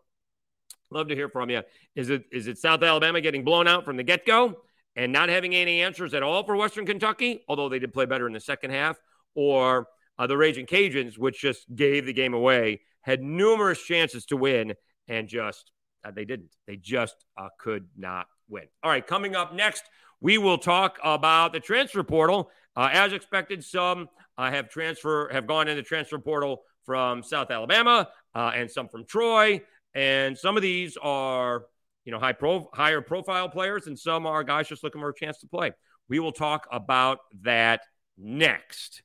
Love 0.89 1.07
to 1.07 1.15
hear 1.15 1.29
from 1.29 1.49
you. 1.49 1.61
Is 1.95 2.09
it 2.09 2.25
is 2.31 2.47
it 2.47 2.57
South 2.57 2.81
Alabama 2.83 3.21
getting 3.21 3.43
blown 3.43 3.67
out 3.67 3.85
from 3.85 3.95
the 3.95 4.03
get 4.03 4.25
go? 4.25 4.55
And 4.95 5.11
not 5.11 5.29
having 5.29 5.55
any 5.55 5.81
answers 5.81 6.13
at 6.13 6.23
all 6.23 6.43
for 6.43 6.55
Western 6.55 6.85
Kentucky, 6.85 7.43
although 7.47 7.69
they 7.69 7.79
did 7.79 7.93
play 7.93 8.05
better 8.05 8.27
in 8.27 8.33
the 8.33 8.39
second 8.39 8.71
half, 8.71 8.97
or 9.35 9.87
uh, 10.17 10.27
the 10.27 10.37
Raging 10.37 10.65
Cajuns, 10.65 11.17
which 11.17 11.39
just 11.39 11.73
gave 11.73 12.05
the 12.05 12.13
game 12.13 12.33
away, 12.33 12.81
had 13.01 13.21
numerous 13.21 13.81
chances 13.81 14.25
to 14.25 14.37
win 14.37 14.73
and 15.07 15.27
just 15.27 15.71
uh, 16.03 16.11
they 16.11 16.25
didn't. 16.25 16.55
They 16.67 16.77
just 16.77 17.15
uh, 17.37 17.49
could 17.59 17.87
not 17.97 18.27
win. 18.49 18.65
All 18.83 18.91
right, 18.91 19.05
coming 19.05 19.35
up 19.35 19.53
next, 19.53 19.83
we 20.19 20.37
will 20.37 20.57
talk 20.57 20.99
about 21.03 21.53
the 21.53 21.59
transfer 21.59 22.03
portal. 22.03 22.49
Uh, 22.75 22.89
as 22.91 23.13
expected, 23.13 23.63
some 23.63 24.09
uh, 24.37 24.49
have 24.49 24.69
transfer 24.69 25.29
have 25.31 25.47
gone 25.47 25.67
in 25.67 25.75
the 25.75 25.83
transfer 25.83 26.19
portal 26.19 26.63
from 26.85 27.23
South 27.23 27.51
Alabama 27.51 28.09
uh, 28.33 28.51
and 28.55 28.69
some 28.69 28.87
from 28.87 29.05
Troy. 29.05 29.61
And 29.93 30.37
some 30.37 30.55
of 30.55 30.63
these 30.63 30.97
are, 31.01 31.65
you 32.05 32.11
know, 32.11 32.19
high 32.19 32.33
pro 32.33 32.69
higher 32.73 33.01
profile 33.01 33.49
players, 33.49 33.87
and 33.87 33.97
some 33.97 34.25
are 34.25 34.43
guys 34.43 34.67
just 34.67 34.83
looking 34.83 35.01
for 35.01 35.09
a 35.09 35.15
chance 35.15 35.39
to 35.39 35.47
play. 35.47 35.71
We 36.09 36.19
will 36.19 36.31
talk 36.31 36.67
about 36.71 37.19
that 37.41 37.81
next. 38.17 39.03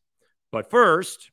But 0.53 0.71
first, 0.71 1.31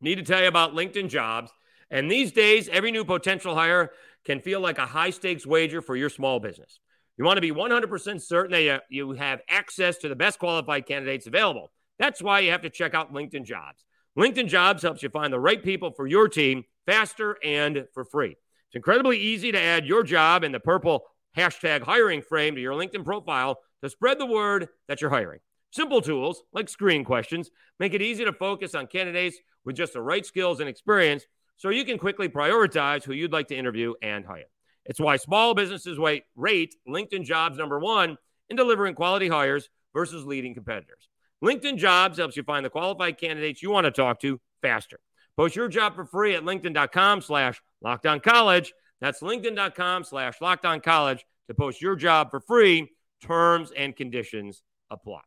need 0.00 0.16
to 0.16 0.22
tell 0.22 0.40
you 0.40 0.48
about 0.48 0.74
LinkedIn 0.74 1.08
Jobs. 1.08 1.50
And 1.90 2.10
these 2.10 2.32
days, 2.32 2.68
every 2.68 2.92
new 2.92 3.04
potential 3.04 3.54
hire 3.54 3.90
can 4.24 4.40
feel 4.40 4.60
like 4.60 4.78
a 4.78 4.86
high 4.86 5.10
stakes 5.10 5.46
wager 5.46 5.82
for 5.82 5.96
your 5.96 6.08
small 6.08 6.38
business. 6.38 6.78
You 7.16 7.24
want 7.24 7.36
to 7.36 7.42
be 7.42 7.52
100% 7.52 8.22
certain 8.22 8.52
that 8.52 8.82
you 8.88 9.12
have 9.12 9.40
access 9.48 9.98
to 9.98 10.08
the 10.08 10.16
best 10.16 10.38
qualified 10.38 10.86
candidates 10.86 11.26
available. 11.26 11.70
That's 11.98 12.22
why 12.22 12.40
you 12.40 12.50
have 12.52 12.62
to 12.62 12.70
check 12.70 12.94
out 12.94 13.12
LinkedIn 13.12 13.44
Jobs. 13.44 13.84
LinkedIn 14.18 14.48
Jobs 14.48 14.82
helps 14.82 15.02
you 15.02 15.10
find 15.10 15.32
the 15.32 15.40
right 15.40 15.62
people 15.62 15.90
for 15.90 16.06
your 16.06 16.28
team 16.28 16.64
faster 16.86 17.36
and 17.44 17.86
for 17.92 18.04
free. 18.04 18.36
It's 18.70 18.76
incredibly 18.76 19.18
easy 19.18 19.50
to 19.50 19.60
add 19.60 19.84
your 19.84 20.04
job 20.04 20.44
in 20.44 20.52
the 20.52 20.60
purple 20.60 21.02
hashtag 21.36 21.82
hiring 21.82 22.22
frame 22.22 22.54
to 22.54 22.60
your 22.60 22.74
LinkedIn 22.74 23.04
profile 23.04 23.58
to 23.82 23.90
spread 23.90 24.20
the 24.20 24.26
word 24.26 24.68
that 24.86 25.00
you're 25.00 25.10
hiring. 25.10 25.40
Simple 25.72 26.00
tools 26.00 26.44
like 26.52 26.68
screening 26.68 27.04
questions 27.04 27.50
make 27.80 27.94
it 27.94 28.02
easy 28.02 28.24
to 28.24 28.32
focus 28.32 28.76
on 28.76 28.86
candidates 28.86 29.38
with 29.64 29.74
just 29.74 29.94
the 29.94 30.00
right 30.00 30.24
skills 30.24 30.60
and 30.60 30.68
experience 30.68 31.24
so 31.56 31.70
you 31.70 31.84
can 31.84 31.98
quickly 31.98 32.28
prioritize 32.28 33.02
who 33.02 33.12
you'd 33.12 33.32
like 33.32 33.48
to 33.48 33.56
interview 33.56 33.92
and 34.02 34.24
hire. 34.24 34.44
It's 34.84 35.00
why 35.00 35.16
small 35.16 35.52
businesses 35.52 35.98
rate 36.36 36.76
LinkedIn 36.88 37.24
jobs 37.24 37.58
number 37.58 37.80
one 37.80 38.18
in 38.50 38.56
delivering 38.56 38.94
quality 38.94 39.26
hires 39.26 39.68
versus 39.92 40.24
leading 40.24 40.54
competitors. 40.54 41.08
LinkedIn 41.42 41.76
jobs 41.76 42.18
helps 42.18 42.36
you 42.36 42.44
find 42.44 42.64
the 42.64 42.70
qualified 42.70 43.18
candidates 43.18 43.64
you 43.64 43.70
want 43.72 43.86
to 43.86 43.90
talk 43.90 44.20
to 44.20 44.40
faster. 44.62 45.00
Post 45.40 45.56
your 45.56 45.68
job 45.68 45.94
for 45.94 46.04
free 46.04 46.34
at 46.34 46.42
LinkedIn.com 46.42 47.22
slash 47.22 47.62
lockdown 47.82 48.22
college. 48.22 48.74
That's 49.00 49.22
LinkedIn.com 49.22 50.04
slash 50.04 50.38
lockdown 50.38 50.82
college 50.82 51.24
to 51.48 51.54
post 51.54 51.80
your 51.80 51.96
job 51.96 52.30
for 52.30 52.40
free. 52.40 52.90
Terms 53.22 53.72
and 53.74 53.96
conditions 53.96 54.62
apply. 54.90 55.22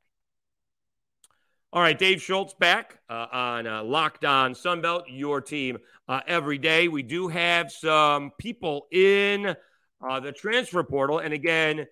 All 1.71 1.81
right, 1.81 1.97
Dave 1.97 2.21
Schultz 2.21 2.53
back 2.53 2.99
uh, 3.09 3.25
on 3.31 3.65
uh, 3.65 3.83
Locked 3.83 4.23
On 4.23 4.53
Sunbelt, 4.53 5.05
your 5.07 5.41
team 5.41 5.79
uh, 6.07 6.19
every 6.27 6.59
day. 6.59 6.87
We 6.89 7.01
do 7.01 7.27
have 7.29 7.71
some 7.71 8.33
people 8.37 8.85
in 8.91 9.55
uh, 10.07 10.19
the 10.19 10.31
transfer 10.31 10.83
portal. 10.83 11.17
And 11.17 11.33
again, 11.33 11.87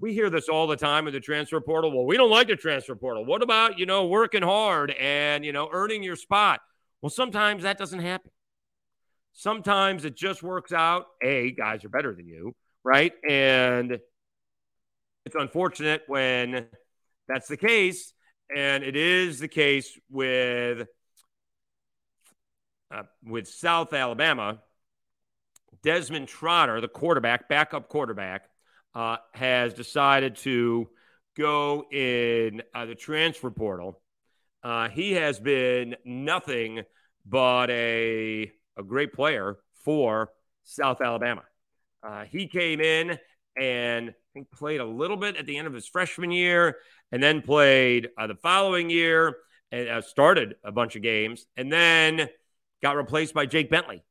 we 0.00 0.14
hear 0.14 0.30
this 0.30 0.48
all 0.48 0.66
the 0.66 0.76
time 0.76 1.04
with 1.04 1.12
the 1.12 1.20
transfer 1.20 1.60
portal. 1.60 1.94
Well, 1.94 2.06
we 2.06 2.16
don't 2.16 2.30
like 2.30 2.48
the 2.48 2.56
transfer 2.56 2.94
portal. 2.94 3.26
What 3.26 3.42
about, 3.42 3.78
you 3.78 3.84
know, 3.84 4.06
working 4.06 4.42
hard 4.42 4.92
and, 4.92 5.44
you 5.44 5.52
know, 5.52 5.68
earning 5.70 6.02
your 6.02 6.16
spot? 6.16 6.62
Well, 7.02 7.10
sometimes 7.10 7.62
that 7.62 7.78
doesn't 7.78 8.00
happen. 8.00 8.30
Sometimes 9.32 10.04
it 10.04 10.16
just 10.16 10.42
works 10.42 10.72
out. 10.72 11.06
A, 11.22 11.52
guys 11.52 11.84
are 11.84 11.90
better 11.90 12.14
than 12.14 12.26
you, 12.26 12.54
right? 12.84 13.12
And 13.28 13.98
it's 15.26 15.34
unfortunate 15.34 16.02
when 16.06 16.66
that's 17.28 17.48
the 17.48 17.56
case 17.56 18.14
and 18.54 18.84
it 18.84 18.96
is 18.96 19.38
the 19.38 19.48
case 19.48 19.98
with 20.10 20.86
uh, 22.90 23.02
with 23.24 23.48
South 23.48 23.92
Alabama. 23.92 24.58
Desmond 25.82 26.28
Trotter, 26.28 26.80
the 26.80 26.88
quarterback, 26.88 27.48
backup 27.48 27.88
quarterback, 27.88 28.48
uh, 28.94 29.18
has 29.34 29.74
decided 29.74 30.36
to 30.36 30.88
go 31.36 31.84
in 31.92 32.62
uh, 32.74 32.86
the 32.86 32.94
transfer 32.94 33.50
portal. 33.50 34.00
Uh, 34.66 34.88
he 34.88 35.12
has 35.12 35.38
been 35.38 35.94
nothing 36.04 36.82
but 37.24 37.70
a 37.70 38.50
a 38.76 38.82
great 38.82 39.12
player 39.12 39.58
for 39.84 40.32
South 40.64 41.00
Alabama. 41.00 41.44
Uh, 42.02 42.24
he 42.24 42.48
came 42.48 42.80
in 42.80 43.16
and 43.56 44.12
played 44.52 44.80
a 44.80 44.84
little 44.84 45.16
bit 45.16 45.36
at 45.36 45.46
the 45.46 45.56
end 45.56 45.68
of 45.68 45.72
his 45.72 45.86
freshman 45.86 46.32
year, 46.32 46.78
and 47.12 47.22
then 47.22 47.42
played 47.42 48.08
uh, 48.18 48.26
the 48.26 48.34
following 48.34 48.90
year 48.90 49.36
and 49.70 49.88
uh, 49.88 50.02
started 50.02 50.56
a 50.64 50.72
bunch 50.72 50.96
of 50.96 51.02
games, 51.02 51.46
and 51.56 51.72
then 51.72 52.28
got 52.82 52.96
replaced 52.96 53.34
by 53.34 53.46
Jake 53.46 53.70
Bentley. 53.70 54.02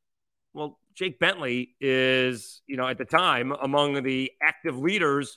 Well, 0.54 0.78
Jake 0.94 1.18
Bentley 1.18 1.76
is, 1.82 2.62
you 2.66 2.78
know, 2.78 2.88
at 2.88 2.96
the 2.96 3.04
time 3.04 3.52
among 3.52 4.02
the 4.04 4.32
active 4.42 4.78
leaders 4.78 5.36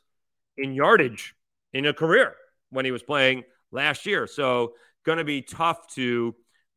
in 0.55 0.73
yardage 0.73 1.35
in 1.73 1.85
a 1.85 1.93
career 1.93 2.35
when 2.69 2.85
he 2.85 2.91
was 2.91 3.03
playing 3.03 3.43
last 3.69 4.05
year. 4.05 4.25
So, 4.27 4.75
going 5.05 5.17
to 5.17 5.23
be 5.23 5.41
tough 5.41 5.87
to 5.95 6.35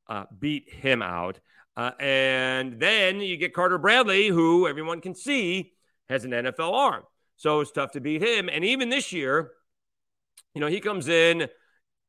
uh, 0.08 0.24
beat 0.38 0.70
him 0.72 1.02
out. 1.02 1.40
Uh, 1.76 1.92
and 1.98 2.78
then 2.78 3.20
you 3.20 3.36
get 3.36 3.54
Carter 3.54 3.78
Bradley, 3.78 4.28
who 4.28 4.68
everyone 4.68 5.00
can 5.00 5.14
see 5.14 5.72
has 6.08 6.24
an 6.24 6.32
NFL 6.32 6.72
arm. 6.72 7.02
So 7.36 7.60
it's 7.60 7.72
tough 7.72 7.92
to 7.92 8.00
beat 8.00 8.22
him. 8.22 8.48
And 8.48 8.64
even 8.64 8.90
this 8.90 9.12
year, 9.12 9.52
you 10.54 10.60
know, 10.60 10.66
he 10.66 10.80
comes 10.80 11.08
in 11.08 11.48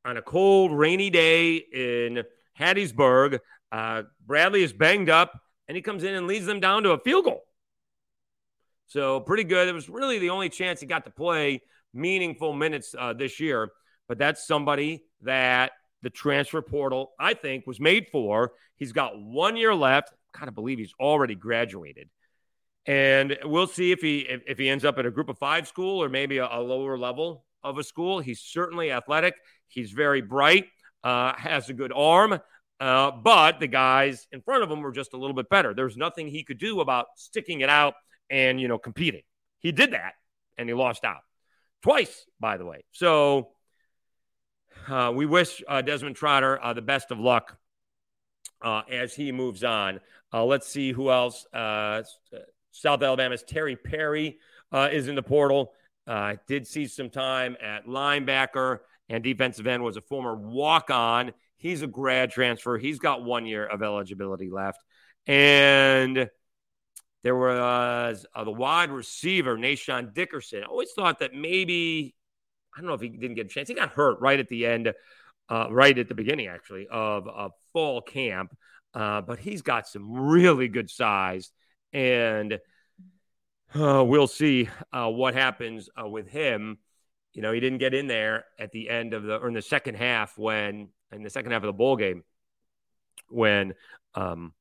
on 0.04 0.16
a 0.16 0.22
cold, 0.22 0.72
rainy 0.72 1.10
day 1.10 1.56
in 1.56 2.22
Hattiesburg. 2.58 3.38
Uh, 3.72 4.02
Bradley 4.26 4.62
is 4.62 4.72
banged 4.72 5.08
up, 5.08 5.32
and 5.66 5.76
he 5.76 5.82
comes 5.82 6.04
in 6.04 6.14
and 6.14 6.26
leads 6.26 6.46
them 6.46 6.60
down 6.60 6.82
to 6.82 6.90
a 6.90 6.98
field 6.98 7.24
goal. 7.24 7.42
So 8.86 9.20
pretty 9.20 9.44
good. 9.44 9.66
It 9.66 9.72
was 9.72 9.88
really 9.88 10.18
the 10.18 10.30
only 10.30 10.50
chance 10.50 10.80
he 10.80 10.86
got 10.86 11.04
to 11.04 11.10
play 11.10 11.62
meaningful 11.94 12.52
minutes 12.52 12.94
uh, 12.96 13.14
this 13.14 13.40
year. 13.40 13.70
But 14.08 14.18
that's 14.18 14.46
somebody 14.46 15.04
that 15.22 15.72
the 16.04 16.10
transfer 16.10 16.62
portal, 16.62 17.12
I 17.18 17.34
think, 17.34 17.66
was 17.66 17.80
made 17.80 18.06
for. 18.12 18.52
He's 18.76 18.92
got 18.92 19.18
one 19.20 19.56
year 19.56 19.74
left. 19.74 20.12
Kind 20.32 20.48
of 20.48 20.54
believe 20.54 20.78
he's 20.78 20.94
already 21.00 21.34
graduated. 21.34 22.08
And 22.86 23.38
we'll 23.42 23.66
see 23.66 23.92
if 23.92 24.00
he 24.00 24.20
if, 24.20 24.42
if 24.46 24.58
he 24.58 24.68
ends 24.68 24.84
up 24.84 24.98
at 24.98 25.06
a 25.06 25.10
group 25.10 25.28
of 25.28 25.38
five 25.38 25.66
school 25.66 26.02
or 26.02 26.08
maybe 26.08 26.38
a, 26.38 26.46
a 26.46 26.60
lower 26.60 26.98
level 26.98 27.46
of 27.62 27.78
a 27.78 27.82
school. 27.82 28.20
He's 28.20 28.40
certainly 28.40 28.92
athletic. 28.92 29.34
He's 29.66 29.90
very 29.90 30.20
bright. 30.20 30.66
Uh, 31.02 31.32
has 31.34 31.70
a 31.70 31.72
good 31.72 31.92
arm. 31.94 32.38
Uh, 32.78 33.10
but 33.10 33.60
the 33.60 33.66
guys 33.66 34.26
in 34.32 34.42
front 34.42 34.62
of 34.62 34.70
him 34.70 34.82
were 34.82 34.92
just 34.92 35.14
a 35.14 35.16
little 35.16 35.34
bit 35.34 35.48
better. 35.48 35.72
There's 35.72 35.96
nothing 35.96 36.28
he 36.28 36.44
could 36.44 36.58
do 36.58 36.80
about 36.80 37.06
sticking 37.16 37.60
it 37.60 37.70
out 37.70 37.94
and 38.28 38.60
you 38.60 38.68
know 38.68 38.78
competing. 38.78 39.22
He 39.60 39.72
did 39.72 39.92
that 39.92 40.14
and 40.58 40.68
he 40.68 40.74
lost 40.74 41.04
out 41.04 41.20
twice, 41.82 42.26
by 42.38 42.58
the 42.58 42.66
way. 42.66 42.84
So 42.92 43.53
uh, 44.88 45.12
we 45.14 45.26
wish 45.26 45.62
uh, 45.68 45.82
Desmond 45.82 46.16
Trotter 46.16 46.62
uh, 46.62 46.72
the 46.72 46.82
best 46.82 47.10
of 47.10 47.18
luck 47.18 47.56
uh, 48.62 48.82
as 48.90 49.14
he 49.14 49.32
moves 49.32 49.64
on. 49.64 50.00
Uh, 50.32 50.44
let's 50.44 50.66
see 50.68 50.92
who 50.92 51.10
else. 51.10 51.46
South 51.52 53.02
Alabama's 53.02 53.42
Terry 53.42 53.76
Perry 53.76 54.38
is 54.72 55.08
in 55.08 55.14
the 55.14 55.22
portal. 55.22 55.72
Did 56.48 56.66
see 56.66 56.86
some 56.86 57.10
time 57.10 57.56
at 57.62 57.86
linebacker 57.86 58.80
and 59.08 59.22
defensive 59.22 59.66
end, 59.66 59.82
was 59.82 59.96
a 59.96 60.00
former 60.00 60.34
walk 60.34 60.90
on. 60.90 61.32
He's 61.56 61.82
a 61.82 61.86
grad 61.86 62.30
transfer. 62.30 62.78
He's 62.78 62.98
got 62.98 63.22
one 63.22 63.46
year 63.46 63.66
of 63.66 63.82
eligibility 63.82 64.50
left. 64.50 64.82
And 65.26 66.28
there 67.22 67.36
was 67.36 68.26
uh, 68.34 68.44
the 68.44 68.50
wide 68.50 68.90
receiver, 68.90 69.56
Nasione 69.56 70.12
Dickerson. 70.12 70.62
I 70.62 70.66
always 70.66 70.92
thought 70.92 71.20
that 71.20 71.32
maybe, 71.32 72.14
I 72.74 72.80
don't 72.80 72.88
know 72.88 72.94
if 72.94 73.00
he 73.00 73.08
didn't 73.08 73.36
get 73.36 73.46
a 73.46 73.48
chance. 73.48 73.68
He 73.68 73.74
got 73.74 73.90
hurt 73.90 74.20
right 74.20 74.38
at 74.38 74.48
the 74.48 74.66
end, 74.66 74.92
uh, 75.48 75.66
right 75.70 75.96
at 75.96 76.08
the 76.08 76.14
beginning, 76.14 76.48
actually, 76.48 76.86
of, 76.90 77.52
fall 77.72 78.00
camp. 78.00 78.56
Uh, 78.92 79.20
but 79.20 79.38
he's 79.40 79.62
got 79.62 79.88
some 79.88 80.12
really 80.12 80.68
good 80.68 80.88
size 80.88 81.50
and 81.94 82.58
uh, 83.74 84.04
we'll 84.06 84.26
see 84.26 84.68
uh, 84.92 85.08
what 85.08 85.34
happens 85.34 85.88
uh, 86.00 86.06
with 86.06 86.28
him. 86.28 86.78
You 87.32 87.42
know, 87.42 87.52
he 87.52 87.60
didn't 87.60 87.78
get 87.78 87.94
in 87.94 88.06
there 88.06 88.44
at 88.58 88.72
the 88.72 88.90
end 88.90 89.14
of 89.14 89.22
the 89.22 89.36
or 89.36 89.48
in 89.48 89.54
the 89.54 89.62
second 89.62 89.96
half 89.96 90.36
when 90.36 90.88
in 91.12 91.22
the 91.22 91.30
second 91.30 91.52
half 91.52 91.62
of 91.62 91.68
the 91.68 91.72
bowl 91.72 91.96
game 91.96 92.22
when 93.28 93.74
um, 94.14 94.52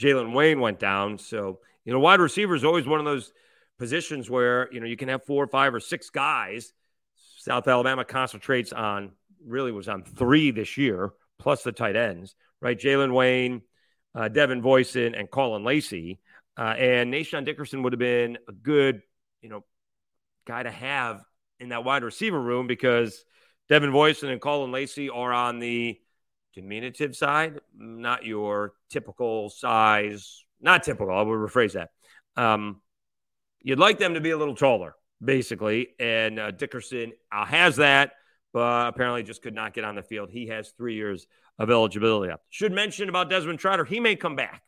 Jalen 0.00 0.32
Wayne 0.32 0.60
went 0.60 0.80
down. 0.80 1.18
So 1.18 1.60
you 1.84 1.92
know, 1.92 2.00
wide 2.00 2.20
receiver 2.20 2.54
is 2.54 2.64
always 2.64 2.86
one 2.86 2.98
of 2.98 3.04
those 3.04 3.32
positions 3.78 4.30
where 4.30 4.72
you 4.72 4.80
know 4.80 4.86
you 4.86 4.96
can 4.96 5.08
have 5.08 5.24
four 5.24 5.44
or 5.44 5.48
five 5.48 5.74
or 5.74 5.80
six 5.80 6.10
guys. 6.10 6.72
South 7.46 7.68
Alabama 7.68 8.04
concentrates 8.04 8.72
on 8.72 9.12
really 9.46 9.70
was 9.70 9.88
on 9.88 10.02
three 10.02 10.50
this 10.50 10.76
year 10.76 11.12
plus 11.38 11.62
the 11.62 11.70
tight 11.70 11.94
ends, 11.94 12.34
right? 12.60 12.76
Jalen 12.76 13.14
Wayne, 13.14 13.62
uh, 14.16 14.26
Devin 14.26 14.62
Voisin, 14.62 15.14
and 15.14 15.30
Caullin 15.30 15.64
Lacy. 15.64 16.18
Uh, 16.58 16.74
and 16.76 17.14
Nasione 17.14 17.44
Dickerson 17.44 17.84
would 17.84 17.92
have 17.92 18.00
been 18.00 18.36
a 18.48 18.52
good, 18.52 19.00
you 19.42 19.48
know, 19.48 19.64
guy 20.44 20.64
to 20.64 20.72
have 20.72 21.22
in 21.60 21.68
that 21.68 21.84
wide 21.84 22.02
receiver 22.02 22.40
room 22.40 22.66
because 22.66 23.24
Devin 23.68 23.92
Voisin 23.92 24.28
and 24.28 24.40
Caullin 24.40 24.72
Lacy 24.72 25.08
are 25.08 25.32
on 25.32 25.60
the 25.60 26.00
diminutive 26.52 27.14
side, 27.14 27.60
not 27.78 28.24
your 28.24 28.72
typical 28.90 29.50
size. 29.50 30.42
Not 30.60 30.82
typical. 30.82 31.14
I 31.14 31.22
would 31.22 31.38
rephrase 31.38 31.74
that. 31.74 31.90
Um, 32.34 32.80
you'd 33.62 33.78
like 33.78 33.98
them 33.98 34.14
to 34.14 34.20
be 34.20 34.30
a 34.30 34.36
little 34.36 34.56
taller, 34.56 34.96
basically, 35.22 35.88
and 35.98 36.38
uh, 36.38 36.50
Dickerson 36.50 37.12
uh, 37.32 37.44
has 37.44 37.76
that, 37.76 38.12
but 38.52 38.88
apparently 38.88 39.22
just 39.22 39.42
could 39.42 39.54
not 39.54 39.74
get 39.74 39.84
on 39.84 39.94
the 39.94 40.02
field. 40.02 40.30
He 40.30 40.48
has 40.48 40.70
three 40.76 40.94
years 40.94 41.26
of 41.58 41.70
eligibility. 41.70 42.32
Should 42.50 42.72
mention 42.72 43.08
about 43.08 43.30
Desmond 43.30 43.58
Trotter, 43.58 43.84
he 43.84 44.00
may 44.00 44.16
come 44.16 44.36
back. 44.36 44.62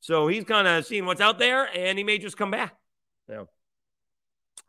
So 0.00 0.28
he's 0.28 0.44
kind 0.44 0.68
of 0.68 0.84
seeing 0.86 1.06
what's 1.06 1.20
out 1.20 1.38
there, 1.38 1.68
and 1.74 1.98
he 1.98 2.04
may 2.04 2.18
just 2.18 2.36
come 2.36 2.50
back. 2.50 2.76
Know, 3.28 3.48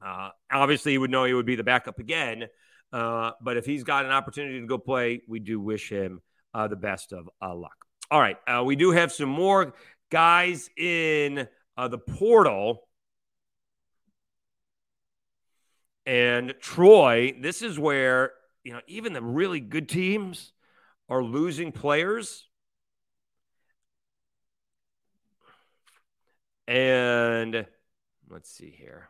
uh, 0.04 0.30
obviously, 0.52 0.94
he 0.94 0.98
would 0.98 1.12
know 1.12 1.26
he 1.26 1.34
would 1.34 1.46
be 1.46 1.56
the 1.56 1.64
backup 1.64 2.00
again. 2.00 2.48
Uh, 2.92 3.32
but 3.42 3.58
if 3.58 3.66
he's 3.66 3.84
got 3.84 4.06
an 4.06 4.12
opportunity 4.12 4.60
to 4.62 4.68
go 4.68 4.78
play, 4.78 5.22
we 5.28 5.40
do 5.40 5.60
wish 5.60 5.90
him 5.90 6.22
uh, 6.54 6.68
the 6.68 6.76
best 6.76 7.14
of 7.14 7.30
uh, 7.42 7.54
luck. 7.54 7.86
All 8.10 8.20
right. 8.20 8.38
Uh, 8.48 8.64
we 8.64 8.76
do 8.76 8.92
have 8.92 9.12
some 9.12 9.30
more 9.30 9.74
guys 10.10 10.70
in 10.78 11.48
uh, 11.76 11.88
the 11.88 11.98
portal. 11.98 12.87
And 16.08 16.56
Troy, 16.62 17.36
this 17.38 17.62
is 17.62 17.78
where, 17.78 18.32
you 18.64 18.72
know, 18.72 18.80
even 18.88 19.12
the 19.12 19.22
really 19.22 19.60
good 19.60 19.90
teams 19.90 20.54
are 21.10 21.22
losing 21.22 21.74
players. 21.74 22.48
And 26.66 27.66
let's 28.30 28.50
see 28.50 28.70
here. 28.70 29.10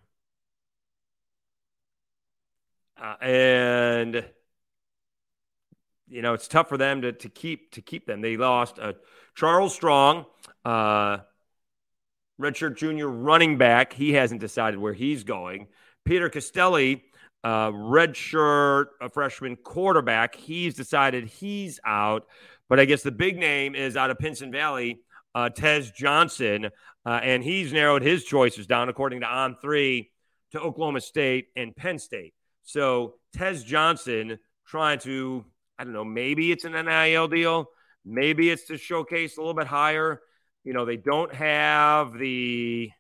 Uh, 3.00 3.16
and 3.22 4.26
you 6.08 6.24
know 6.24 6.34
it's 6.34 6.48
tough 6.48 6.68
for 6.68 6.78
them 6.78 7.04
to, 7.04 7.12
to 7.12 7.30
keep 7.30 7.72
to 7.74 7.82
keep 7.82 8.08
them. 8.08 8.22
They 8.22 8.38
lost 8.38 8.80
uh, 8.80 8.94
Charles 9.36 9.76
Strong, 9.76 10.26
uh, 10.66 11.20
redshirt 12.42 12.76
junior 12.76 13.08
running 13.08 13.60
back. 13.60 13.94
He 13.94 14.14
hasn't 14.14 14.42
decided 14.42 14.80
where 14.80 14.94
he's 14.94 15.24
going. 15.24 15.68
Peter 16.08 16.30
Castelli, 16.30 17.04
uh, 17.44 17.70
redshirt 17.70 18.86
a 19.02 19.10
freshman 19.10 19.58
quarterback. 19.58 20.36
He's 20.36 20.74
decided 20.74 21.26
he's 21.26 21.82
out. 21.86 22.26
But 22.70 22.80
I 22.80 22.86
guess 22.86 23.04
the 23.04 23.12
big 23.12 23.38
name 23.38 23.76
is 23.76 23.98
out 23.98 24.10
of 24.10 24.18
Pinson 24.18 24.50
Valley, 24.50 25.02
uh, 25.36 25.50
Tez 25.50 25.92
Johnson, 25.92 26.70
uh, 27.06 27.20
and 27.22 27.44
he's 27.44 27.74
narrowed 27.74 28.04
his 28.04 28.24
choices 28.24 28.68
down 28.68 28.88
according 28.88 29.20
to 29.20 29.28
On 29.28 29.58
Three 29.62 30.10
to 30.54 30.62
Oklahoma 30.62 31.02
State 31.02 31.48
and 31.58 31.76
Penn 31.76 32.00
State. 32.00 32.34
So 32.64 33.16
Tez 33.34 33.66
Johnson 33.66 34.40
trying 34.66 35.00
to, 35.00 35.44
I 35.78 35.84
don't 35.84 35.94
know, 35.94 36.06
maybe 36.06 36.54
it's 36.54 36.64
an 36.64 36.72
NIL 36.72 37.28
deal, 37.28 37.66
maybe 38.06 38.50
it's 38.50 38.68
to 38.68 38.78
showcase 38.78 39.36
a 39.36 39.42
little 39.42 39.54
bit 39.54 39.68
higher. 39.68 40.22
You 40.64 40.72
know, 40.72 40.86
they 40.86 40.98
don't 40.98 41.34
have 41.34 42.18
the 42.18 42.92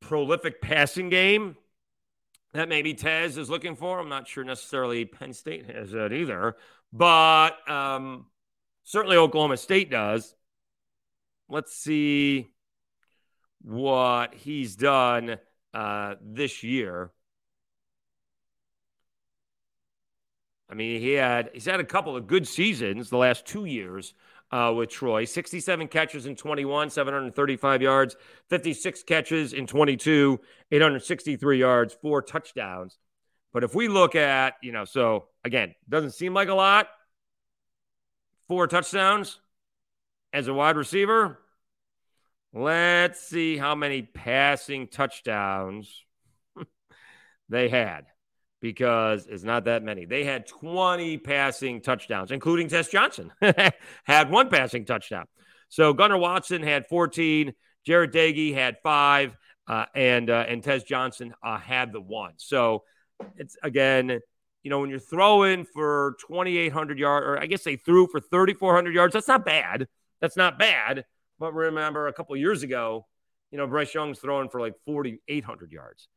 prolific 0.00 0.60
passing 0.60 1.08
game 1.08 1.56
that 2.52 2.68
maybe 2.68 2.94
Tez 2.94 3.36
is 3.36 3.50
looking 3.50 3.76
for. 3.76 3.98
I'm 3.98 4.08
not 4.08 4.28
sure 4.28 4.44
necessarily 4.44 5.04
Penn 5.04 5.32
State 5.32 5.70
has 5.70 5.90
that 5.92 6.12
either, 6.12 6.56
but 6.92 7.68
um, 7.68 8.26
certainly 8.84 9.16
Oklahoma 9.16 9.56
State 9.56 9.90
does. 9.90 10.34
Let's 11.48 11.74
see 11.74 12.48
what 13.62 14.34
he's 14.34 14.76
done 14.76 15.38
uh, 15.74 16.14
this 16.22 16.62
year. 16.62 17.10
I 20.70 20.74
mean, 20.74 21.00
he 21.00 21.12
had 21.12 21.50
he's 21.54 21.64
had 21.64 21.80
a 21.80 21.84
couple 21.84 22.14
of 22.14 22.26
good 22.26 22.46
seasons 22.46 23.08
the 23.08 23.16
last 23.16 23.46
two 23.46 23.64
years 23.64 24.12
uh, 24.50 24.72
with 24.76 24.90
Troy. 24.90 25.24
67 25.24 25.88
catches 25.88 26.26
in 26.26 26.36
21, 26.36 26.90
735 26.90 27.82
yards, 27.82 28.16
56 28.48 29.02
catches 29.04 29.52
in 29.52 29.66
22, 29.66 30.40
863 30.70 31.58
yards, 31.58 31.96
four 32.00 32.22
touchdowns. 32.22 32.98
But 33.52 33.64
if 33.64 33.74
we 33.74 33.88
look 33.88 34.14
at, 34.14 34.54
you 34.62 34.72
know, 34.72 34.84
so 34.84 35.26
again, 35.44 35.74
doesn't 35.88 36.12
seem 36.12 36.34
like 36.34 36.48
a 36.48 36.54
lot. 36.54 36.88
Four 38.46 38.66
touchdowns 38.66 39.40
as 40.32 40.48
a 40.48 40.54
wide 40.54 40.76
receiver. 40.76 41.38
Let's 42.54 43.20
see 43.20 43.58
how 43.58 43.74
many 43.74 44.02
passing 44.02 44.88
touchdowns 44.88 46.04
they 47.48 47.68
had 47.68 48.06
because 48.60 49.26
it's 49.26 49.44
not 49.44 49.64
that 49.64 49.82
many. 49.82 50.04
They 50.04 50.24
had 50.24 50.46
20 50.46 51.18
passing 51.18 51.80
touchdowns, 51.80 52.30
including 52.30 52.68
Tez 52.68 52.88
Johnson, 52.88 53.32
had 54.04 54.30
one 54.30 54.48
passing 54.48 54.84
touchdown. 54.84 55.26
So 55.68 55.92
Gunnar 55.92 56.18
Watson 56.18 56.62
had 56.62 56.86
14, 56.86 57.52
Jarret 57.86 58.12
Doege 58.12 58.54
had 58.54 58.76
five, 58.82 59.36
uh, 59.66 59.84
and 59.94 60.30
uh, 60.30 60.44
and 60.48 60.62
Tez 60.62 60.82
Johnson 60.82 61.34
uh, 61.42 61.58
had 61.58 61.92
the 61.92 62.00
one. 62.00 62.32
So 62.36 62.84
it's 63.36 63.56
again, 63.62 64.20
you 64.62 64.70
know, 64.70 64.80
when 64.80 64.90
you're 64.90 64.98
throwing 64.98 65.64
for 65.64 66.16
2,800 66.26 66.98
yards, 66.98 67.26
or 67.26 67.38
I 67.38 67.46
guess 67.46 67.64
they 67.64 67.76
threw 67.76 68.06
for 68.06 68.20
3,400 68.20 68.94
yards, 68.94 69.12
that's 69.12 69.28
not 69.28 69.44
bad. 69.44 69.86
That's 70.20 70.36
not 70.36 70.58
bad. 70.58 71.04
But 71.38 71.54
remember, 71.54 72.08
a 72.08 72.12
couple 72.12 72.34
years 72.36 72.62
ago, 72.62 73.06
you 73.50 73.58
know, 73.58 73.66
Bryce 73.66 73.94
Young's 73.94 74.18
throwing 74.18 74.48
for 74.48 74.60
like 74.60 74.74
4,800 74.86 75.70
yards. 75.70 76.08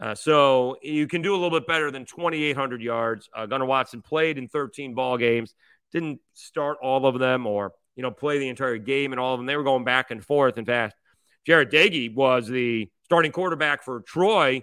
Uh, 0.00 0.14
so 0.14 0.76
you 0.82 1.08
can 1.08 1.22
do 1.22 1.32
a 1.32 1.38
little 1.38 1.58
bit 1.58 1.66
better 1.66 1.90
than 1.90 2.04
2,800 2.04 2.80
yards. 2.80 3.28
Uh, 3.34 3.46
Gunnar 3.46 3.64
Watson 3.64 4.00
played 4.00 4.38
in 4.38 4.48
13 4.48 4.94
ball 4.94 5.18
games, 5.18 5.54
didn't 5.92 6.20
start 6.34 6.78
all 6.80 7.06
of 7.06 7.18
them 7.18 7.46
or, 7.46 7.72
you 7.96 8.02
know, 8.02 8.10
play 8.10 8.38
the 8.38 8.48
entire 8.48 8.78
game 8.78 9.12
and 9.12 9.18
all 9.18 9.34
of 9.34 9.40
them. 9.40 9.46
They 9.46 9.56
were 9.56 9.64
going 9.64 9.84
back 9.84 10.10
and 10.10 10.24
forth. 10.24 10.56
In 10.56 10.64
fact, 10.64 10.94
Jarret 11.46 11.72
Doege 11.72 12.14
was 12.14 12.46
the 12.46 12.88
starting 13.04 13.32
quarterback 13.32 13.82
for 13.82 14.00
Troy 14.00 14.62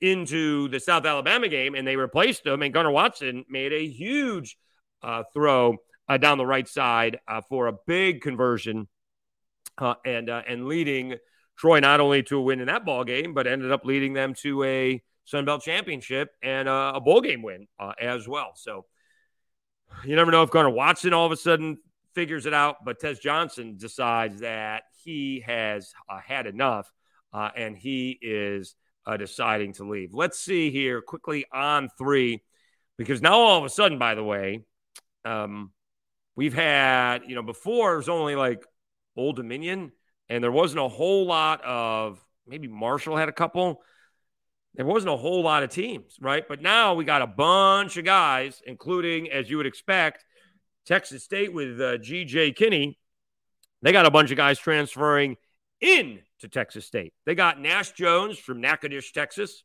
into 0.00 0.68
the 0.68 0.78
South 0.78 1.04
Alabama 1.04 1.48
game, 1.48 1.74
and 1.74 1.86
they 1.86 1.96
replaced 1.96 2.46
him. 2.46 2.62
And 2.62 2.72
Gunnar 2.72 2.90
Watson 2.90 3.44
made 3.48 3.72
a 3.72 3.88
huge 3.88 4.56
uh, 5.02 5.24
throw 5.32 5.78
uh, 6.08 6.18
down 6.18 6.38
the 6.38 6.46
right 6.46 6.68
side 6.68 7.18
uh, 7.26 7.40
for 7.48 7.66
a 7.66 7.72
big 7.86 8.20
conversion 8.20 8.86
uh, 9.78 9.94
and 10.04 10.28
and 10.28 10.66
leading– 10.66 11.16
Troy 11.56 11.80
not 11.80 12.00
only 12.00 12.22
to 12.24 12.38
a 12.38 12.42
win 12.42 12.60
in 12.60 12.66
that 12.66 12.84
ball 12.84 13.04
game, 13.04 13.34
but 13.34 13.46
ended 13.46 13.72
up 13.72 13.84
leading 13.84 14.12
them 14.12 14.34
to 14.34 14.62
a 14.64 15.02
Sun 15.24 15.44
Belt 15.44 15.62
championship 15.62 16.30
and 16.42 16.68
a, 16.68 16.92
a 16.96 17.00
bowl 17.00 17.20
game 17.20 17.42
win 17.42 17.66
uh, 17.78 17.92
as 18.00 18.28
well. 18.28 18.52
So 18.54 18.84
you 20.04 20.16
never 20.16 20.30
know 20.30 20.42
if 20.42 20.50
Gunnar 20.50 20.70
Watson 20.70 21.12
all 21.12 21.26
of 21.26 21.32
a 21.32 21.36
sudden 21.36 21.78
figures 22.14 22.46
it 22.46 22.54
out, 22.54 22.84
but 22.84 23.00
Tez 23.00 23.18
Johnson 23.18 23.76
decides 23.76 24.40
that 24.40 24.84
he 25.04 25.42
has 25.46 25.92
uh, 26.08 26.18
had 26.24 26.46
enough 26.46 26.90
uh, 27.32 27.50
and 27.56 27.76
he 27.76 28.18
is 28.20 28.74
uh, 29.06 29.16
deciding 29.16 29.72
to 29.74 29.88
leave. 29.88 30.12
Let's 30.12 30.38
see 30.38 30.70
here 30.70 31.00
quickly 31.00 31.46
on 31.52 31.88
three, 31.98 32.42
because 32.96 33.22
now 33.22 33.38
all 33.38 33.58
of 33.58 33.64
a 33.64 33.68
sudden, 33.68 33.98
by 33.98 34.14
the 34.14 34.24
way, 34.24 34.64
um, 35.24 35.72
we've 36.34 36.54
had, 36.54 37.22
you 37.26 37.34
know, 37.34 37.42
before 37.42 37.94
it 37.94 37.98
was 37.98 38.08
only 38.08 38.34
like 38.34 38.64
Old 39.16 39.36
Dominion 39.36 39.92
and 40.28 40.42
there 40.42 40.52
wasn't 40.52 40.80
a 40.80 40.88
whole 40.88 41.26
lot 41.26 41.64
of 41.64 42.24
maybe 42.46 42.68
Marshall 42.68 43.16
had 43.16 43.28
a 43.28 43.32
couple. 43.32 43.82
There 44.74 44.86
wasn't 44.86 45.14
a 45.14 45.16
whole 45.16 45.42
lot 45.42 45.62
of 45.62 45.70
teams, 45.70 46.16
right? 46.20 46.46
But 46.46 46.60
now 46.60 46.94
we 46.94 47.04
got 47.04 47.22
a 47.22 47.26
bunch 47.26 47.96
of 47.96 48.04
guys, 48.04 48.62
including, 48.66 49.30
as 49.30 49.48
you 49.48 49.56
would 49.56 49.66
expect, 49.66 50.24
Texas 50.84 51.24
State 51.24 51.52
with 51.52 51.80
uh, 51.80 51.98
GJ 51.98 52.56
Kinney. 52.56 52.98
They 53.82 53.92
got 53.92 54.06
a 54.06 54.10
bunch 54.10 54.30
of 54.30 54.36
guys 54.36 54.58
transferring 54.58 55.36
in 55.80 56.20
to 56.40 56.48
Texas 56.48 56.86
State. 56.86 57.14
They 57.24 57.34
got 57.34 57.60
Nash 57.60 57.92
Jones 57.92 58.38
from 58.38 58.60
Natchitoches, 58.60 59.12
Texas, 59.12 59.64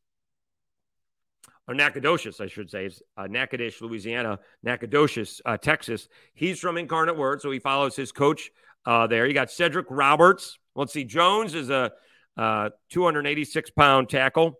or 1.67 1.76
Nacogdoches, 1.76 2.39
I 2.39 2.47
should 2.47 2.69
say. 2.69 2.86
It's 2.86 3.02
uh, 3.17 3.28
Natchitoches, 3.28 3.82
Louisiana, 3.82 4.39
Nacogdoches, 4.63 5.41
uh, 5.45 5.58
Texas. 5.58 6.08
He's 6.34 6.60
from 6.60 6.78
Incarnate 6.78 7.17
Word, 7.17 7.41
so 7.41 7.52
he 7.52 7.60
follows 7.60 7.95
his 7.95 8.12
coach 8.12 8.52
uh, 8.85 9.07
there. 9.07 9.25
You 9.27 9.33
got 9.33 9.51
Cedric 9.51 9.87
Roberts. 9.89 10.57
Let's 10.75 10.93
see. 10.93 11.03
Jones 11.03 11.53
is 11.53 11.69
a 11.69 11.91
uh, 12.37 12.69
286 12.89 13.69
pound 13.71 14.09
tackle. 14.09 14.59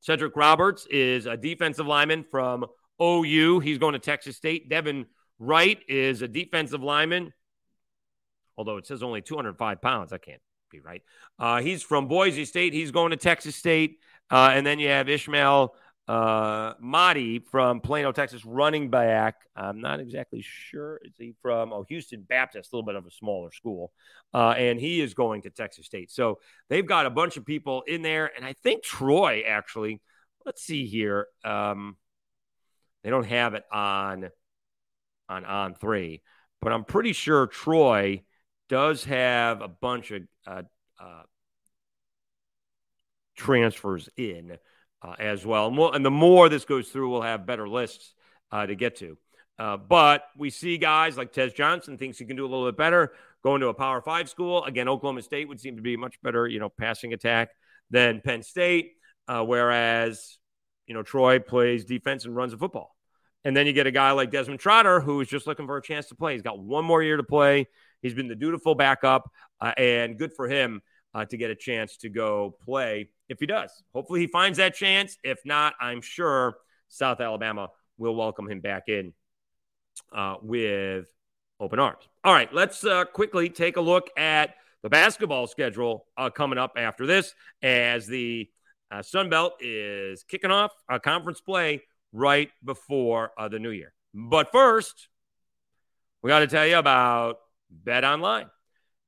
Cedric 0.00 0.34
Roberts 0.34 0.86
is 0.90 1.26
a 1.26 1.36
defensive 1.36 1.86
lineman 1.86 2.24
from 2.30 2.66
OU. 3.00 3.60
He's 3.60 3.78
going 3.78 3.92
to 3.92 3.98
Texas 3.98 4.36
State. 4.36 4.68
Devin 4.68 5.06
Wright 5.38 5.78
is 5.88 6.22
a 6.22 6.28
defensive 6.28 6.82
lineman, 6.82 7.32
although 8.56 8.78
it 8.78 8.86
says 8.86 9.02
only 9.02 9.22
205 9.22 9.80
pounds. 9.80 10.10
That 10.10 10.22
can't 10.22 10.40
be 10.70 10.80
right. 10.80 11.02
Uh, 11.38 11.60
he's 11.60 11.82
from 11.82 12.08
Boise 12.08 12.44
State. 12.44 12.72
He's 12.72 12.90
going 12.90 13.10
to 13.10 13.16
Texas 13.16 13.54
State. 13.54 13.98
Uh, 14.30 14.50
and 14.52 14.66
then 14.66 14.78
you 14.78 14.88
have 14.88 15.08
Ishmael 15.08 15.74
uh, 16.08 16.74
Mahdi 16.80 17.38
from 17.38 17.80
Plano, 17.80 18.12
Texas, 18.12 18.44
running 18.44 18.90
back. 18.90 19.36
I'm 19.54 19.80
not 19.80 20.00
exactly 20.00 20.42
sure. 20.42 21.00
Is 21.04 21.14
he 21.16 21.34
from 21.42 21.72
oh 21.72 21.84
Houston 21.88 22.22
Baptist, 22.22 22.72
a 22.72 22.76
little 22.76 22.86
bit 22.86 22.96
of 22.96 23.06
a 23.06 23.10
smaller 23.10 23.52
school, 23.52 23.92
uh, 24.34 24.54
and 24.56 24.80
he 24.80 25.00
is 25.00 25.14
going 25.14 25.42
to 25.42 25.50
Texas 25.50 25.86
State. 25.86 26.10
So 26.10 26.40
they've 26.68 26.86
got 26.86 27.06
a 27.06 27.10
bunch 27.10 27.36
of 27.36 27.46
people 27.46 27.82
in 27.82 28.02
there, 28.02 28.30
and 28.36 28.44
I 28.44 28.52
think 28.52 28.82
Troy 28.82 29.44
actually. 29.46 30.00
Let's 30.44 30.64
see 30.64 30.86
here. 30.86 31.28
Um, 31.44 31.96
they 33.04 33.10
don't 33.10 33.26
have 33.26 33.54
it 33.54 33.62
on 33.70 34.28
on 35.28 35.44
on 35.44 35.74
three, 35.74 36.22
but 36.60 36.72
I'm 36.72 36.84
pretty 36.84 37.12
sure 37.12 37.46
Troy 37.46 38.24
does 38.68 39.04
have 39.04 39.60
a 39.62 39.68
bunch 39.68 40.10
of 40.10 40.22
uh, 40.46 40.62
uh, 41.00 41.22
transfers 43.36 44.08
in 44.16 44.58
uh, 45.02 45.14
as 45.18 45.44
well. 45.44 45.68
And, 45.68 45.78
we'll, 45.78 45.92
and, 45.92 46.04
the 46.04 46.10
more 46.10 46.48
this 46.48 46.64
goes 46.64 46.88
through, 46.88 47.10
we'll 47.10 47.22
have 47.22 47.46
better 47.46 47.68
lists 47.68 48.14
uh, 48.50 48.66
to 48.66 48.74
get 48.74 48.96
to. 48.96 49.18
Uh, 49.58 49.76
but 49.76 50.24
we 50.36 50.50
see 50.50 50.78
guys 50.78 51.16
like 51.16 51.32
Tez 51.32 51.52
Johnson 51.52 51.98
thinks 51.98 52.18
he 52.18 52.24
can 52.24 52.36
do 52.36 52.46
a 52.46 52.48
little 52.48 52.66
bit 52.66 52.76
better 52.76 53.12
going 53.42 53.60
to 53.60 53.68
a 53.68 53.74
Power 53.74 54.00
Five 54.00 54.28
school. 54.28 54.64
Again, 54.64 54.88
Oklahoma 54.88 55.22
State 55.22 55.48
would 55.48 55.60
seem 55.60 55.76
to 55.76 55.82
be 55.82 55.96
much 55.96 56.20
better, 56.22 56.46
you 56.46 56.58
know, 56.58 56.68
passing 56.68 57.12
attack 57.12 57.50
than 57.90 58.20
Penn 58.20 58.42
State, 58.42 58.92
uh, 59.28 59.44
whereas 59.44 60.38
you 60.86 60.94
know 60.94 61.02
Troy 61.02 61.38
plays 61.38 61.84
defense 61.84 62.24
and 62.24 62.34
runs 62.34 62.52
a 62.52 62.58
football. 62.58 62.96
And 63.44 63.56
then 63.56 63.66
you 63.66 63.72
get 63.72 63.88
a 63.88 63.92
guy 63.92 64.12
like 64.12 64.30
Desmond 64.30 64.60
Trotter 64.60 65.00
who 65.00 65.20
is 65.20 65.28
just 65.28 65.46
looking 65.46 65.66
for 65.66 65.76
a 65.76 65.82
chance 65.82 66.06
to 66.08 66.14
play. 66.14 66.32
He's 66.34 66.42
got 66.42 66.60
one 66.60 66.84
more 66.84 67.02
year 67.02 67.16
to 67.16 67.24
play. 67.24 67.66
He's 68.00 68.14
been 68.14 68.28
the 68.28 68.36
dutiful 68.36 68.74
backup, 68.74 69.30
uh, 69.60 69.72
and 69.76 70.16
good 70.16 70.32
for 70.32 70.48
him 70.48 70.80
uh, 71.14 71.24
to 71.26 71.36
get 71.36 71.50
a 71.50 71.54
chance 71.54 71.96
to 71.98 72.08
go 72.08 72.56
play 72.64 73.10
if 73.28 73.38
he 73.40 73.46
does. 73.46 73.70
Hopefully, 73.94 74.20
he 74.20 74.26
finds 74.26 74.58
that 74.58 74.74
chance. 74.74 75.16
If 75.24 75.38
not, 75.44 75.74
I'm 75.80 76.00
sure 76.00 76.56
South 76.88 77.20
Alabama 77.20 77.68
will 77.98 78.14
welcome 78.14 78.50
him 78.50 78.60
back 78.60 78.84
in 78.88 79.12
uh, 80.14 80.36
with 80.42 81.06
open 81.60 81.78
arms. 81.78 82.08
All 82.24 82.32
right, 82.32 82.52
let's 82.52 82.84
uh, 82.84 83.04
quickly 83.04 83.48
take 83.48 83.76
a 83.76 83.80
look 83.80 84.08
at 84.16 84.54
the 84.82 84.88
basketball 84.88 85.46
schedule 85.46 86.06
uh, 86.16 86.30
coming 86.30 86.58
up 86.58 86.72
after 86.76 87.06
this 87.06 87.34
as 87.62 88.06
the 88.06 88.48
uh, 88.90 89.02
Sun 89.02 89.30
Belt 89.30 89.54
is 89.60 90.24
kicking 90.24 90.50
off 90.50 90.72
a 90.88 90.98
conference 90.98 91.40
play 91.40 91.82
right 92.12 92.50
before 92.64 93.30
uh, 93.38 93.48
the 93.48 93.58
new 93.58 93.70
year. 93.70 93.92
But 94.12 94.52
first, 94.52 95.08
we 96.22 96.28
got 96.28 96.40
to 96.40 96.46
tell 96.46 96.66
you 96.66 96.76
about 96.76 97.38
Bet 97.70 98.04
Online. 98.04 98.46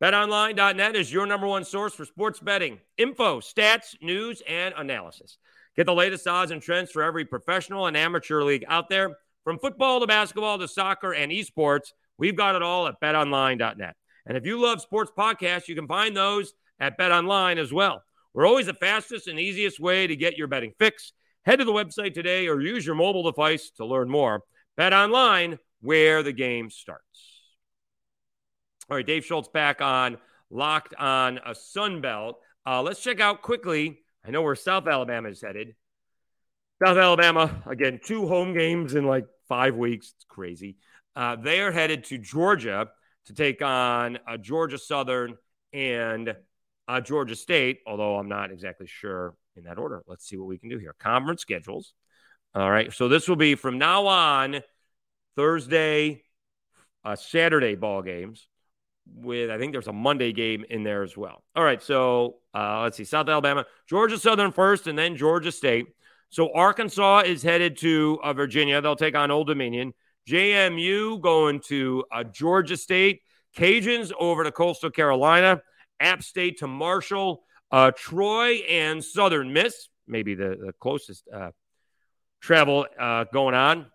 BetOnline.net 0.03 0.97
is 0.97 1.13
your 1.13 1.25
number 1.25 1.47
one 1.47 1.65
source 1.65 1.95
for 1.95 2.05
sports 2.05 2.41
betting 2.41 2.81
info, 2.99 3.39
stats, 3.39 3.95
news, 4.03 4.43
and 4.49 4.75
analysis. 4.77 5.39
Get 5.77 5.87
the 5.87 5.95
latest 5.95 6.27
odds 6.27 6.51
and 6.51 6.61
trends 6.61 6.91
for 6.91 7.03
every 7.03 7.25
professional 7.25 7.87
and 7.87 7.97
amateur 7.97 8.43
league 8.43 8.65
out 8.69 8.89
there. 8.89 9.17
From 9.45 9.59
football 9.59 10.01
to 10.01 10.07
basketball 10.07 10.59
to 10.59 10.67
soccer 10.67 11.15
and 11.15 11.31
esports, 11.31 11.93
we've 12.19 12.37
got 12.37 12.57
it 12.57 12.63
all 12.63 12.89
at 12.89 13.01
betonline.net. 13.01 13.95
And 14.27 14.37
if 14.37 14.45
you 14.45 14.61
love 14.61 14.81
sports 14.81 15.13
podcasts, 15.17 15.69
you 15.69 15.77
can 15.77 15.87
find 15.87 16.17
those 16.17 16.55
at 16.81 16.99
betonline 16.99 17.59
as 17.59 17.73
well. 17.73 18.03
We're 18.33 18.47
always 18.47 18.67
the 18.67 18.75
fastest 18.75 19.29
and 19.29 19.39
easiest 19.39 19.79
way 19.79 20.09
to 20.09 20.17
get 20.17 20.37
your 20.37 20.49
betting 20.49 20.73
fix. 20.77 21.13
Head 21.45 21.61
to 21.61 21.65
the 21.65 21.73
website 21.73 22.15
today 22.15 22.49
or 22.49 22.61
use 22.61 22.85
your 22.85 22.97
mobile 22.97 23.23
device 23.23 23.71
to 23.77 23.87
learn 23.87 24.11
more. 24.11 24.43
Bet 24.77 24.93
online 24.93 25.59
where 25.83 26.25
the 26.25 26.33
game 26.33 26.69
starts. 26.69 27.34
All 28.91 28.97
right, 28.97 29.07
Dave 29.07 29.25
Schultz 29.25 29.49
back 29.49 29.81
on 29.81 30.19
Locked 30.51 30.95
on 30.97 31.41
a 31.45 31.55
Sun 31.55 32.01
Belt. 32.01 32.39
Uh, 32.67 32.83
let's 32.83 33.01
check 33.01 33.19
out 33.19 33.43
quickly. 33.43 34.01
I 34.27 34.31
know 34.31 34.43
where 34.43 34.55
South 34.55 34.87
Alabama 34.87 35.31
is 35.31 35.41
headed. 35.41 35.75
South 36.85 36.97
Alabama, 36.97 37.63
again, 37.67 38.01
two 38.05 38.27
home 38.27 38.53
games 38.53 38.95
in 38.95 39.07
like 39.07 39.27
five 39.49 39.75
weeks. 39.75 40.13
It's 40.17 40.25
crazy. 40.29 40.77
Uh, 41.17 41.37
they 41.37 41.61
are 41.61 41.73
headed 41.73 42.05
to 42.05 42.19
Georgia 42.19 42.89
to 43.27 43.35
take 43.35 43.63
on 43.63 44.19
uh, 44.29 44.37
Georgia 44.37 44.79
Southern 44.79 45.37
and 45.73 46.35
uh, 46.87 47.01
Georgia 47.01 47.37
State, 47.37 47.81
although 47.87 48.17
I'm 48.17 48.29
not 48.29 48.51
exactly 48.51 48.87
sure 48.87 49.35
in 49.57 49.65
that 49.65 49.79
order. 49.79 50.03
Let's 50.07 50.27
see 50.29 50.37
what 50.37 50.49
we 50.49 50.59
can 50.59 50.69
do 50.69 50.79
here. 50.79 50.95
Conference 50.99 51.41
schedules. 51.41 51.95
All 52.55 52.71
right. 52.71 52.93
So 52.93 53.09
this 53.09 53.29
will 53.29 53.37
be 53.37 53.55
from 53.55 53.79
now 53.79 54.07
on 54.07 54.61
Thursday, 55.37 56.23
uh, 57.05 57.17
Saturday 57.17 57.77
ball 57.77 58.03
games. 58.03 58.47
With 59.07 59.51
I 59.51 59.59
think 59.59 59.73
there's 59.73 59.89
a 59.89 59.93
Monday 59.93 60.33
game 60.33 60.65
in 60.69 60.83
there 60.83 61.03
as 61.03 61.17
well. 61.17 61.43
All 61.55 61.65
right, 61.65 61.83
so 61.83 62.37
uh, 62.55 62.83
let's 62.83 62.97
see: 62.97 63.05
South 63.05 63.29
Alabama, 63.29 63.67
Georgia 63.89 64.19
Southern 64.19 64.51
first, 64.51 64.87
and 64.87 64.99
then 64.99 65.17
Georgia 65.17 65.53
State. 65.53 65.87
So 66.31 66.53
Arkansas 66.53 67.21
is 67.27 67.43
headed 67.43 67.77
to 67.79 68.19
uh, 68.23 68.33
Virginia. 68.33 68.81
They'll 68.81 68.97
take 68.97 69.15
on 69.15 69.31
Old 69.31 69.47
Dominion. 69.47 69.95
JMU 70.29 71.21
going 71.21 71.61
to 71.67 72.05
uh, 72.11 72.25
Georgia 72.25 72.77
State. 72.77 73.21
Cajuns 73.57 74.11
over 74.19 74.43
to 74.43 74.51
Coastal 74.51 74.91
Carolina. 74.91 75.61
App 76.01 76.23
State 76.23 76.59
to 76.59 76.67
Marshall. 76.67 77.45
Uh, 77.71 77.91
Troy 77.91 78.59
and 78.69 79.03
Southern 79.03 79.53
Miss, 79.53 79.89
maybe 80.07 80.35
the, 80.35 80.57
the 80.61 80.73
closest 80.79 81.25
uh, 81.33 81.51
travel 82.41 82.87
uh, 82.99 83.25
going 83.33 83.55
on. 83.55 83.87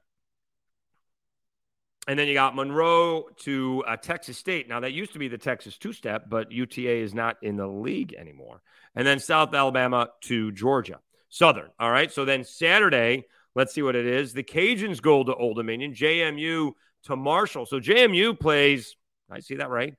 And 2.09 2.17
then 2.17 2.27
you 2.27 2.33
got 2.33 2.55
Monroe 2.55 3.25
to 3.41 3.83
uh, 3.87 3.95
Texas 3.95 4.35
State. 4.35 4.67
Now, 4.67 4.79
that 4.79 4.93
used 4.93 5.13
to 5.13 5.19
be 5.19 5.27
the 5.27 5.37
Texas 5.37 5.77
two 5.77 5.93
step, 5.93 6.25
but 6.27 6.51
UTA 6.51 7.03
is 7.03 7.13
not 7.13 7.37
in 7.43 7.55
the 7.55 7.67
league 7.67 8.15
anymore. 8.17 8.63
And 8.95 9.05
then 9.05 9.19
South 9.19 9.53
Alabama 9.53 10.09
to 10.21 10.51
Georgia. 10.51 11.01
Southern. 11.29 11.69
All 11.79 11.91
right. 11.91 12.11
So 12.11 12.25
then 12.25 12.43
Saturday, 12.43 13.25
let's 13.53 13.75
see 13.75 13.83
what 13.83 13.95
it 13.95 14.07
is. 14.07 14.33
The 14.33 14.41
Cajuns 14.41 14.99
go 14.99 15.23
to 15.23 15.35
Old 15.35 15.57
Dominion, 15.57 15.93
JMU 15.93 16.71
to 17.03 17.15
Marshall. 17.15 17.67
So 17.67 17.79
JMU 17.79 18.39
plays, 18.39 18.95
I 19.29 19.41
see 19.41 19.57
that 19.57 19.69
right. 19.69 19.93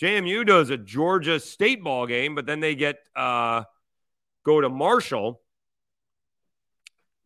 JMU 0.00 0.46
does 0.46 0.70
a 0.70 0.76
Georgia 0.76 1.40
State 1.40 1.82
ball 1.82 2.06
game, 2.06 2.36
but 2.36 2.46
then 2.46 2.60
they 2.60 2.76
get 2.76 2.98
uh, 3.16 3.64
go 4.44 4.60
to 4.60 4.68
Marshall. 4.68 5.40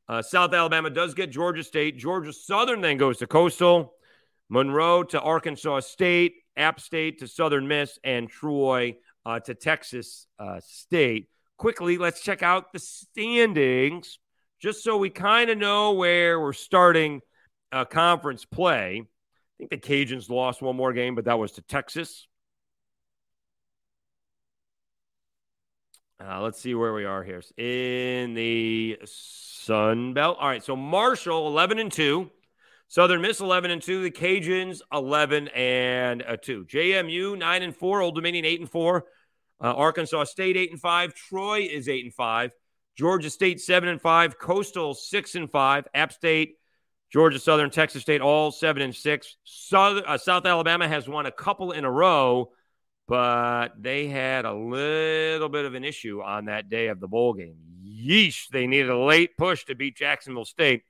Uh, 0.09 0.23
South 0.23 0.55
Alabama 0.55 0.89
does 0.89 1.13
get 1.13 1.31
Georgia 1.31 1.63
State. 1.63 1.99
Georgia 1.99 2.33
Southern 2.33 2.81
then 2.81 2.97
goes 2.97 3.19
to 3.19 3.27
Coastal. 3.27 3.93
Monroe 4.53 5.03
to 5.03 5.21
Arkansas 5.21 5.81
State. 5.81 6.35
App 6.57 6.79
State 6.79 7.21
to 7.21 7.27
Southern 7.27 7.67
Miss. 7.67 7.99
And 8.05 8.29
Troy 8.29 8.97
uh, 9.25 9.41
to 9.41 9.55
Texas 9.55 10.27
uh, 10.39 10.61
State 10.63 11.29
quickly, 11.63 11.97
let's 11.97 12.21
check 12.21 12.43
out 12.43 12.73
the 12.73 12.81
standings 12.81 14.19
just 14.61 14.83
so 14.83 14.97
we 14.97 15.11
kind 15.11 15.49
of 15.49 15.57
know 15.57 15.93
where 15.93 16.41
we're 16.41 16.53
starting 16.53 17.21
uh, 17.71 17.85
conference 17.85 18.45
play. 18.45 19.01
I 19.01 19.55
think 19.59 19.71
the 19.71 19.79
Cajuns 19.79 20.29
lost 20.29 20.61
one 20.61 20.75
more 20.75 20.93
game, 20.93 21.15
but 21.15 21.27
that 21.27 21.39
was 21.39 21.53
to 21.53 21.63
Texas. 21.63 22.27
Uh, 26.21 26.41
let's 26.41 26.61
see 26.61 26.75
where 26.75 26.93
we 26.93 27.05
are 27.05 27.23
here 27.23 27.43
in 27.57 28.35
the 28.35 28.99
Sun 29.05 30.15
Belt. 30.15 30.39
All 30.41 30.49
right, 30.49 30.65
so 30.65 30.75
Marshall 30.75 31.47
11 31.47 31.79
and 31.79 31.93
2, 31.93 32.29
Southern 32.93 33.23
Miss 33.23 33.41
11 33.41 33.71
and 33.71 33.81
2, 33.81 34.03
the 34.03 34.11
Cajuns 34.11 34.83
11 34.93 35.49
and 35.49 36.21
a 36.21 36.37
2, 36.37 36.67
JMU 36.67 37.39
9 37.39 37.63
and 37.63 37.75
4, 37.75 38.03
Old 38.03 38.15
Dominion 38.15 38.45
8 38.45 38.61
and 38.61 38.71
4, 38.71 39.05
uh, 39.63 39.73
Arkansas 39.75 40.25
State 40.25 40.57
eight 40.57 40.73
and 40.73 40.81
five. 40.81 41.15
Troy 41.15 41.69
is 41.71 41.89
eight 41.89 42.05
and 42.05 42.13
five. 42.13 42.53
Georgia 42.97 43.31
State 43.31 43.61
seven 43.61 43.89
and 43.89 44.01
five. 44.01 44.39
Coastal 44.39 44.93
six 44.93 45.37
and 45.37 45.51
five. 45.51 45.87
App 45.95 46.13
State, 46.13 46.57
Georgia 47.13 47.39
Southern, 47.39 47.71
Texas 47.71 48.03
State 48.03 48.21
all 48.21 48.51
seven 48.51 48.83
and 48.83 48.95
six. 48.95 49.37
South, 49.45 50.03
uh, 50.05 50.19
South 50.19 50.45
Alabama 50.45 50.89
has 50.89 51.09
won 51.09 51.27
a 51.27 51.31
couple 51.31 51.71
in 51.71 51.85
a 51.85 51.91
row, 51.91 52.51
but 53.07 53.69
they 53.81 54.09
had 54.09 54.45
a 54.45 54.53
little 54.53 55.49
bit 55.49 55.65
of 55.65 55.75
an 55.75 55.85
issue 55.85 56.21
on 56.21 56.47
that 56.47 56.69
day 56.69 56.89
of 56.89 56.99
the 56.99 57.09
bowl 57.09 57.33
game. 57.35 57.57
Yeesh! 57.85 58.49
They 58.49 58.67
needed 58.67 58.91
a 58.91 58.99
late 58.99 59.37
push 59.39 59.65
to 59.67 59.77
beat 59.77 59.97
Jacksonville 59.97 60.45
State. 60.45 60.83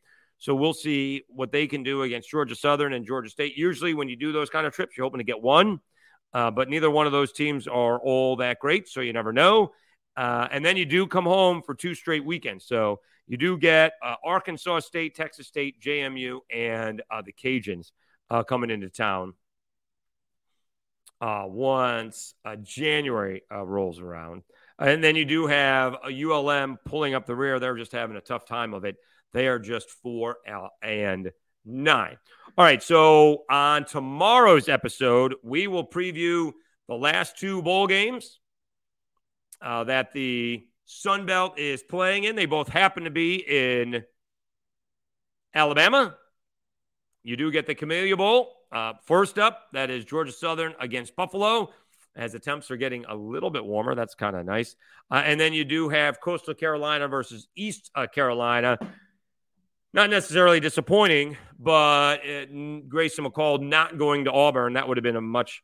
So 0.43 0.57
we'll 0.57 0.75
see 0.75 1.23
what 1.29 1.53
they 1.53 1.69
can 1.69 1.85
do 1.85 2.03
against 2.03 2.29
Georgia 2.29 2.57
Southern 2.57 2.95
and 2.95 3.07
Georgia 3.07 3.31
State. 3.31 3.57
Usually, 3.57 3.95
when 3.95 4.09
you 4.09 4.17
do 4.17 4.33
those 4.33 4.51
kind 4.51 4.67
of 4.67 4.75
trips, 4.75 4.97
you're 4.97 5.07
hoping 5.07 5.19
to 5.19 5.25
get 5.25 5.41
one. 5.41 5.79
Uh, 6.35 6.51
but 6.51 6.69
neither 6.69 6.91
one 6.91 7.07
of 7.07 7.13
those 7.13 7.31
teams 7.31 7.69
are 7.69 8.01
all 8.01 8.35
that 8.35 8.59
great, 8.59 8.89
so 8.89 9.01
you 9.01 9.13
never 9.13 9.33
know. 9.33 9.71
Uh, 10.17 10.49
and 10.51 10.65
then 10.65 10.77
you 10.77 10.85
do 10.85 11.07
come 11.07 11.27
home 11.27 11.63
for 11.65 11.77
two 11.77 11.95
straight 11.95 12.25
weekends. 12.25 12.67
So 12.67 12.99
you 13.29 13.37
do 13.37 13.57
get 13.57 13.93
uh, 14.05 14.17
Arkansas 14.25 14.81
State, 14.81 15.15
Texas 15.15 15.47
State, 15.47 15.81
JMU, 15.81 16.41
and 16.53 17.03
uh, 17.09 17.23
the 17.25 17.33
Cajuns 17.33 17.93
uh, 18.29 18.43
coming 18.43 18.71
into 18.71 18.91
town 18.91 19.35
uh, 21.21 21.45
once 21.47 22.35
January 22.63 23.43
rolls 23.49 24.01
around. 24.01 24.43
And 24.77 25.05
then 25.05 25.15
you 25.15 25.25
do 25.25 25.47
have 25.47 25.99
a 26.05 26.25
ULM 26.25 26.79
pulling 26.85 27.15
up 27.15 27.27
the 27.27 27.37
rear. 27.37 27.61
They're 27.61 27.77
just 27.77 27.93
having 27.93 28.17
a 28.17 28.21
tough 28.21 28.45
time 28.45 28.75
of 28.75 28.85
it. 28.85 28.97
They 29.33 29.49
are 29.49 29.59
just 29.59 29.91
four 29.91 30.37
and 30.83 31.31
nine. 31.65 32.17
All 32.59 32.65
right. 32.65 32.83
So 32.83 33.45
on 33.51 33.85
tomorrow's 33.85 34.69
episode, 34.69 35.35
we 35.43 35.67
will 35.67 35.87
preview 35.87 36.53
the 36.89 36.95
last 36.95 37.39
two 37.39 37.63
bowl 37.63 37.87
games 37.87 38.41
uh, 39.63 39.85
that 39.85 40.13
the 40.13 40.67
Sun 40.85 41.27
Belt 41.27 41.59
is 41.59 41.83
playing 41.83 42.25
in. 42.25 42.37
They 42.37 42.47
both 42.47 42.69
happen 42.69 43.05
to 43.05 43.11
be 43.11 43.37
in 43.37 44.05
Alabama. 45.55 46.17
You 47.23 47.37
do 47.37 47.51
get 47.51 47.67
the 47.67 47.75
Camellia 47.75 48.17
Bowl. 48.17 48.53
Uh, 48.71 48.95
first 49.05 49.39
up, 49.39 49.69
that 49.73 49.91
is 49.91 50.05
Georgia 50.05 50.33
Southern 50.33 50.75
against 50.81 51.15
Buffalo, 51.15 51.71
as 52.17 52.33
the 52.33 52.39
temps 52.39 52.71
are 52.71 52.77
getting 52.77 53.05
a 53.05 53.15
little 53.15 53.51
bit 53.51 53.65
warmer. 53.65 53.95
That's 53.95 54.15
kind 54.15 54.35
of 54.35 54.45
nice. 54.45 54.77
Uh, 55.11 55.23
and 55.25 55.39
then 55.39 55.53
you 55.53 55.65
do 55.65 55.89
have 55.89 56.21
Coastal 56.21 56.55
Carolina 56.55 57.07
versus 57.07 57.47
East 57.55 57.91
uh, 57.95 58.07
Carolina 58.07 58.79
not 59.93 60.11
necessarily 60.11 60.61
disappointing, 60.61 61.37
but 61.59 62.25
it, 62.25 62.89
Grayson 62.89 63.25
McCall 63.25 63.61
not 63.61 63.99
going 63.99 64.25
to 64.25 64.33
Auburn, 64.33 64.75
that 64.75 64.89
would 64.89 64.97
have 64.97 65.05
been 65.05 65.17
a 65.17 65.21
much 65.21 65.63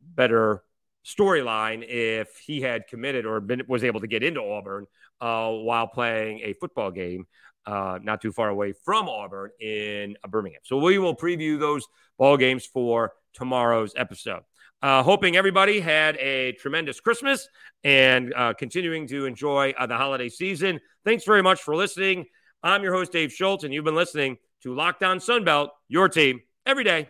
better 0.00 0.62
storyline 1.04 1.84
if 1.86 2.36
he 2.44 2.60
had 2.60 2.86
committed 2.88 3.26
or 3.26 3.40
been, 3.40 3.62
was 3.68 3.84
able 3.84 4.00
to 4.00 4.06
get 4.06 4.22
into 4.22 4.40
Auburn 4.40 4.86
uh, 5.20 5.50
while 5.50 5.86
playing 5.86 6.40
a 6.40 6.52
football 6.54 6.90
game 6.90 7.26
uh, 7.66 7.98
not 8.02 8.20
too 8.20 8.32
far 8.32 8.48
away 8.48 8.72
from 8.84 9.08
Auburn 9.08 9.50
in 9.60 10.16
uh, 10.22 10.28
Birmingham. 10.28 10.60
So 10.64 10.78
we 10.78 10.98
will 10.98 11.16
preview 11.16 11.58
those 11.58 11.84
ball 12.18 12.36
games 12.36 12.64
for 12.66 13.12
tomorrow's 13.34 13.92
episode. 13.96 14.42
Uh, 14.82 15.02
hoping 15.02 15.36
everybody 15.36 15.80
had 15.80 16.16
a 16.18 16.52
tremendous 16.52 17.00
Christmas 17.00 17.48
and 17.82 18.32
uh, 18.34 18.52
continuing 18.54 19.06
to 19.08 19.24
enjoy 19.24 19.74
uh, 19.76 19.86
the 19.86 19.96
holiday 19.96 20.28
season. 20.28 20.80
Thanks 21.04 21.24
very 21.24 21.42
much 21.42 21.62
for 21.62 21.74
listening. 21.74 22.26
I'm 22.62 22.82
your 22.82 22.92
host, 22.92 23.12
Dave 23.12 23.32
Schultz, 23.32 23.64
and 23.64 23.72
you've 23.72 23.84
been 23.84 23.94
listening 23.94 24.38
to 24.62 24.74
Locked 24.74 25.02
On 25.02 25.18
Sunbelt, 25.18 25.68
your 25.88 26.08
team 26.08 26.40
every 26.64 26.84
day. 26.84 27.08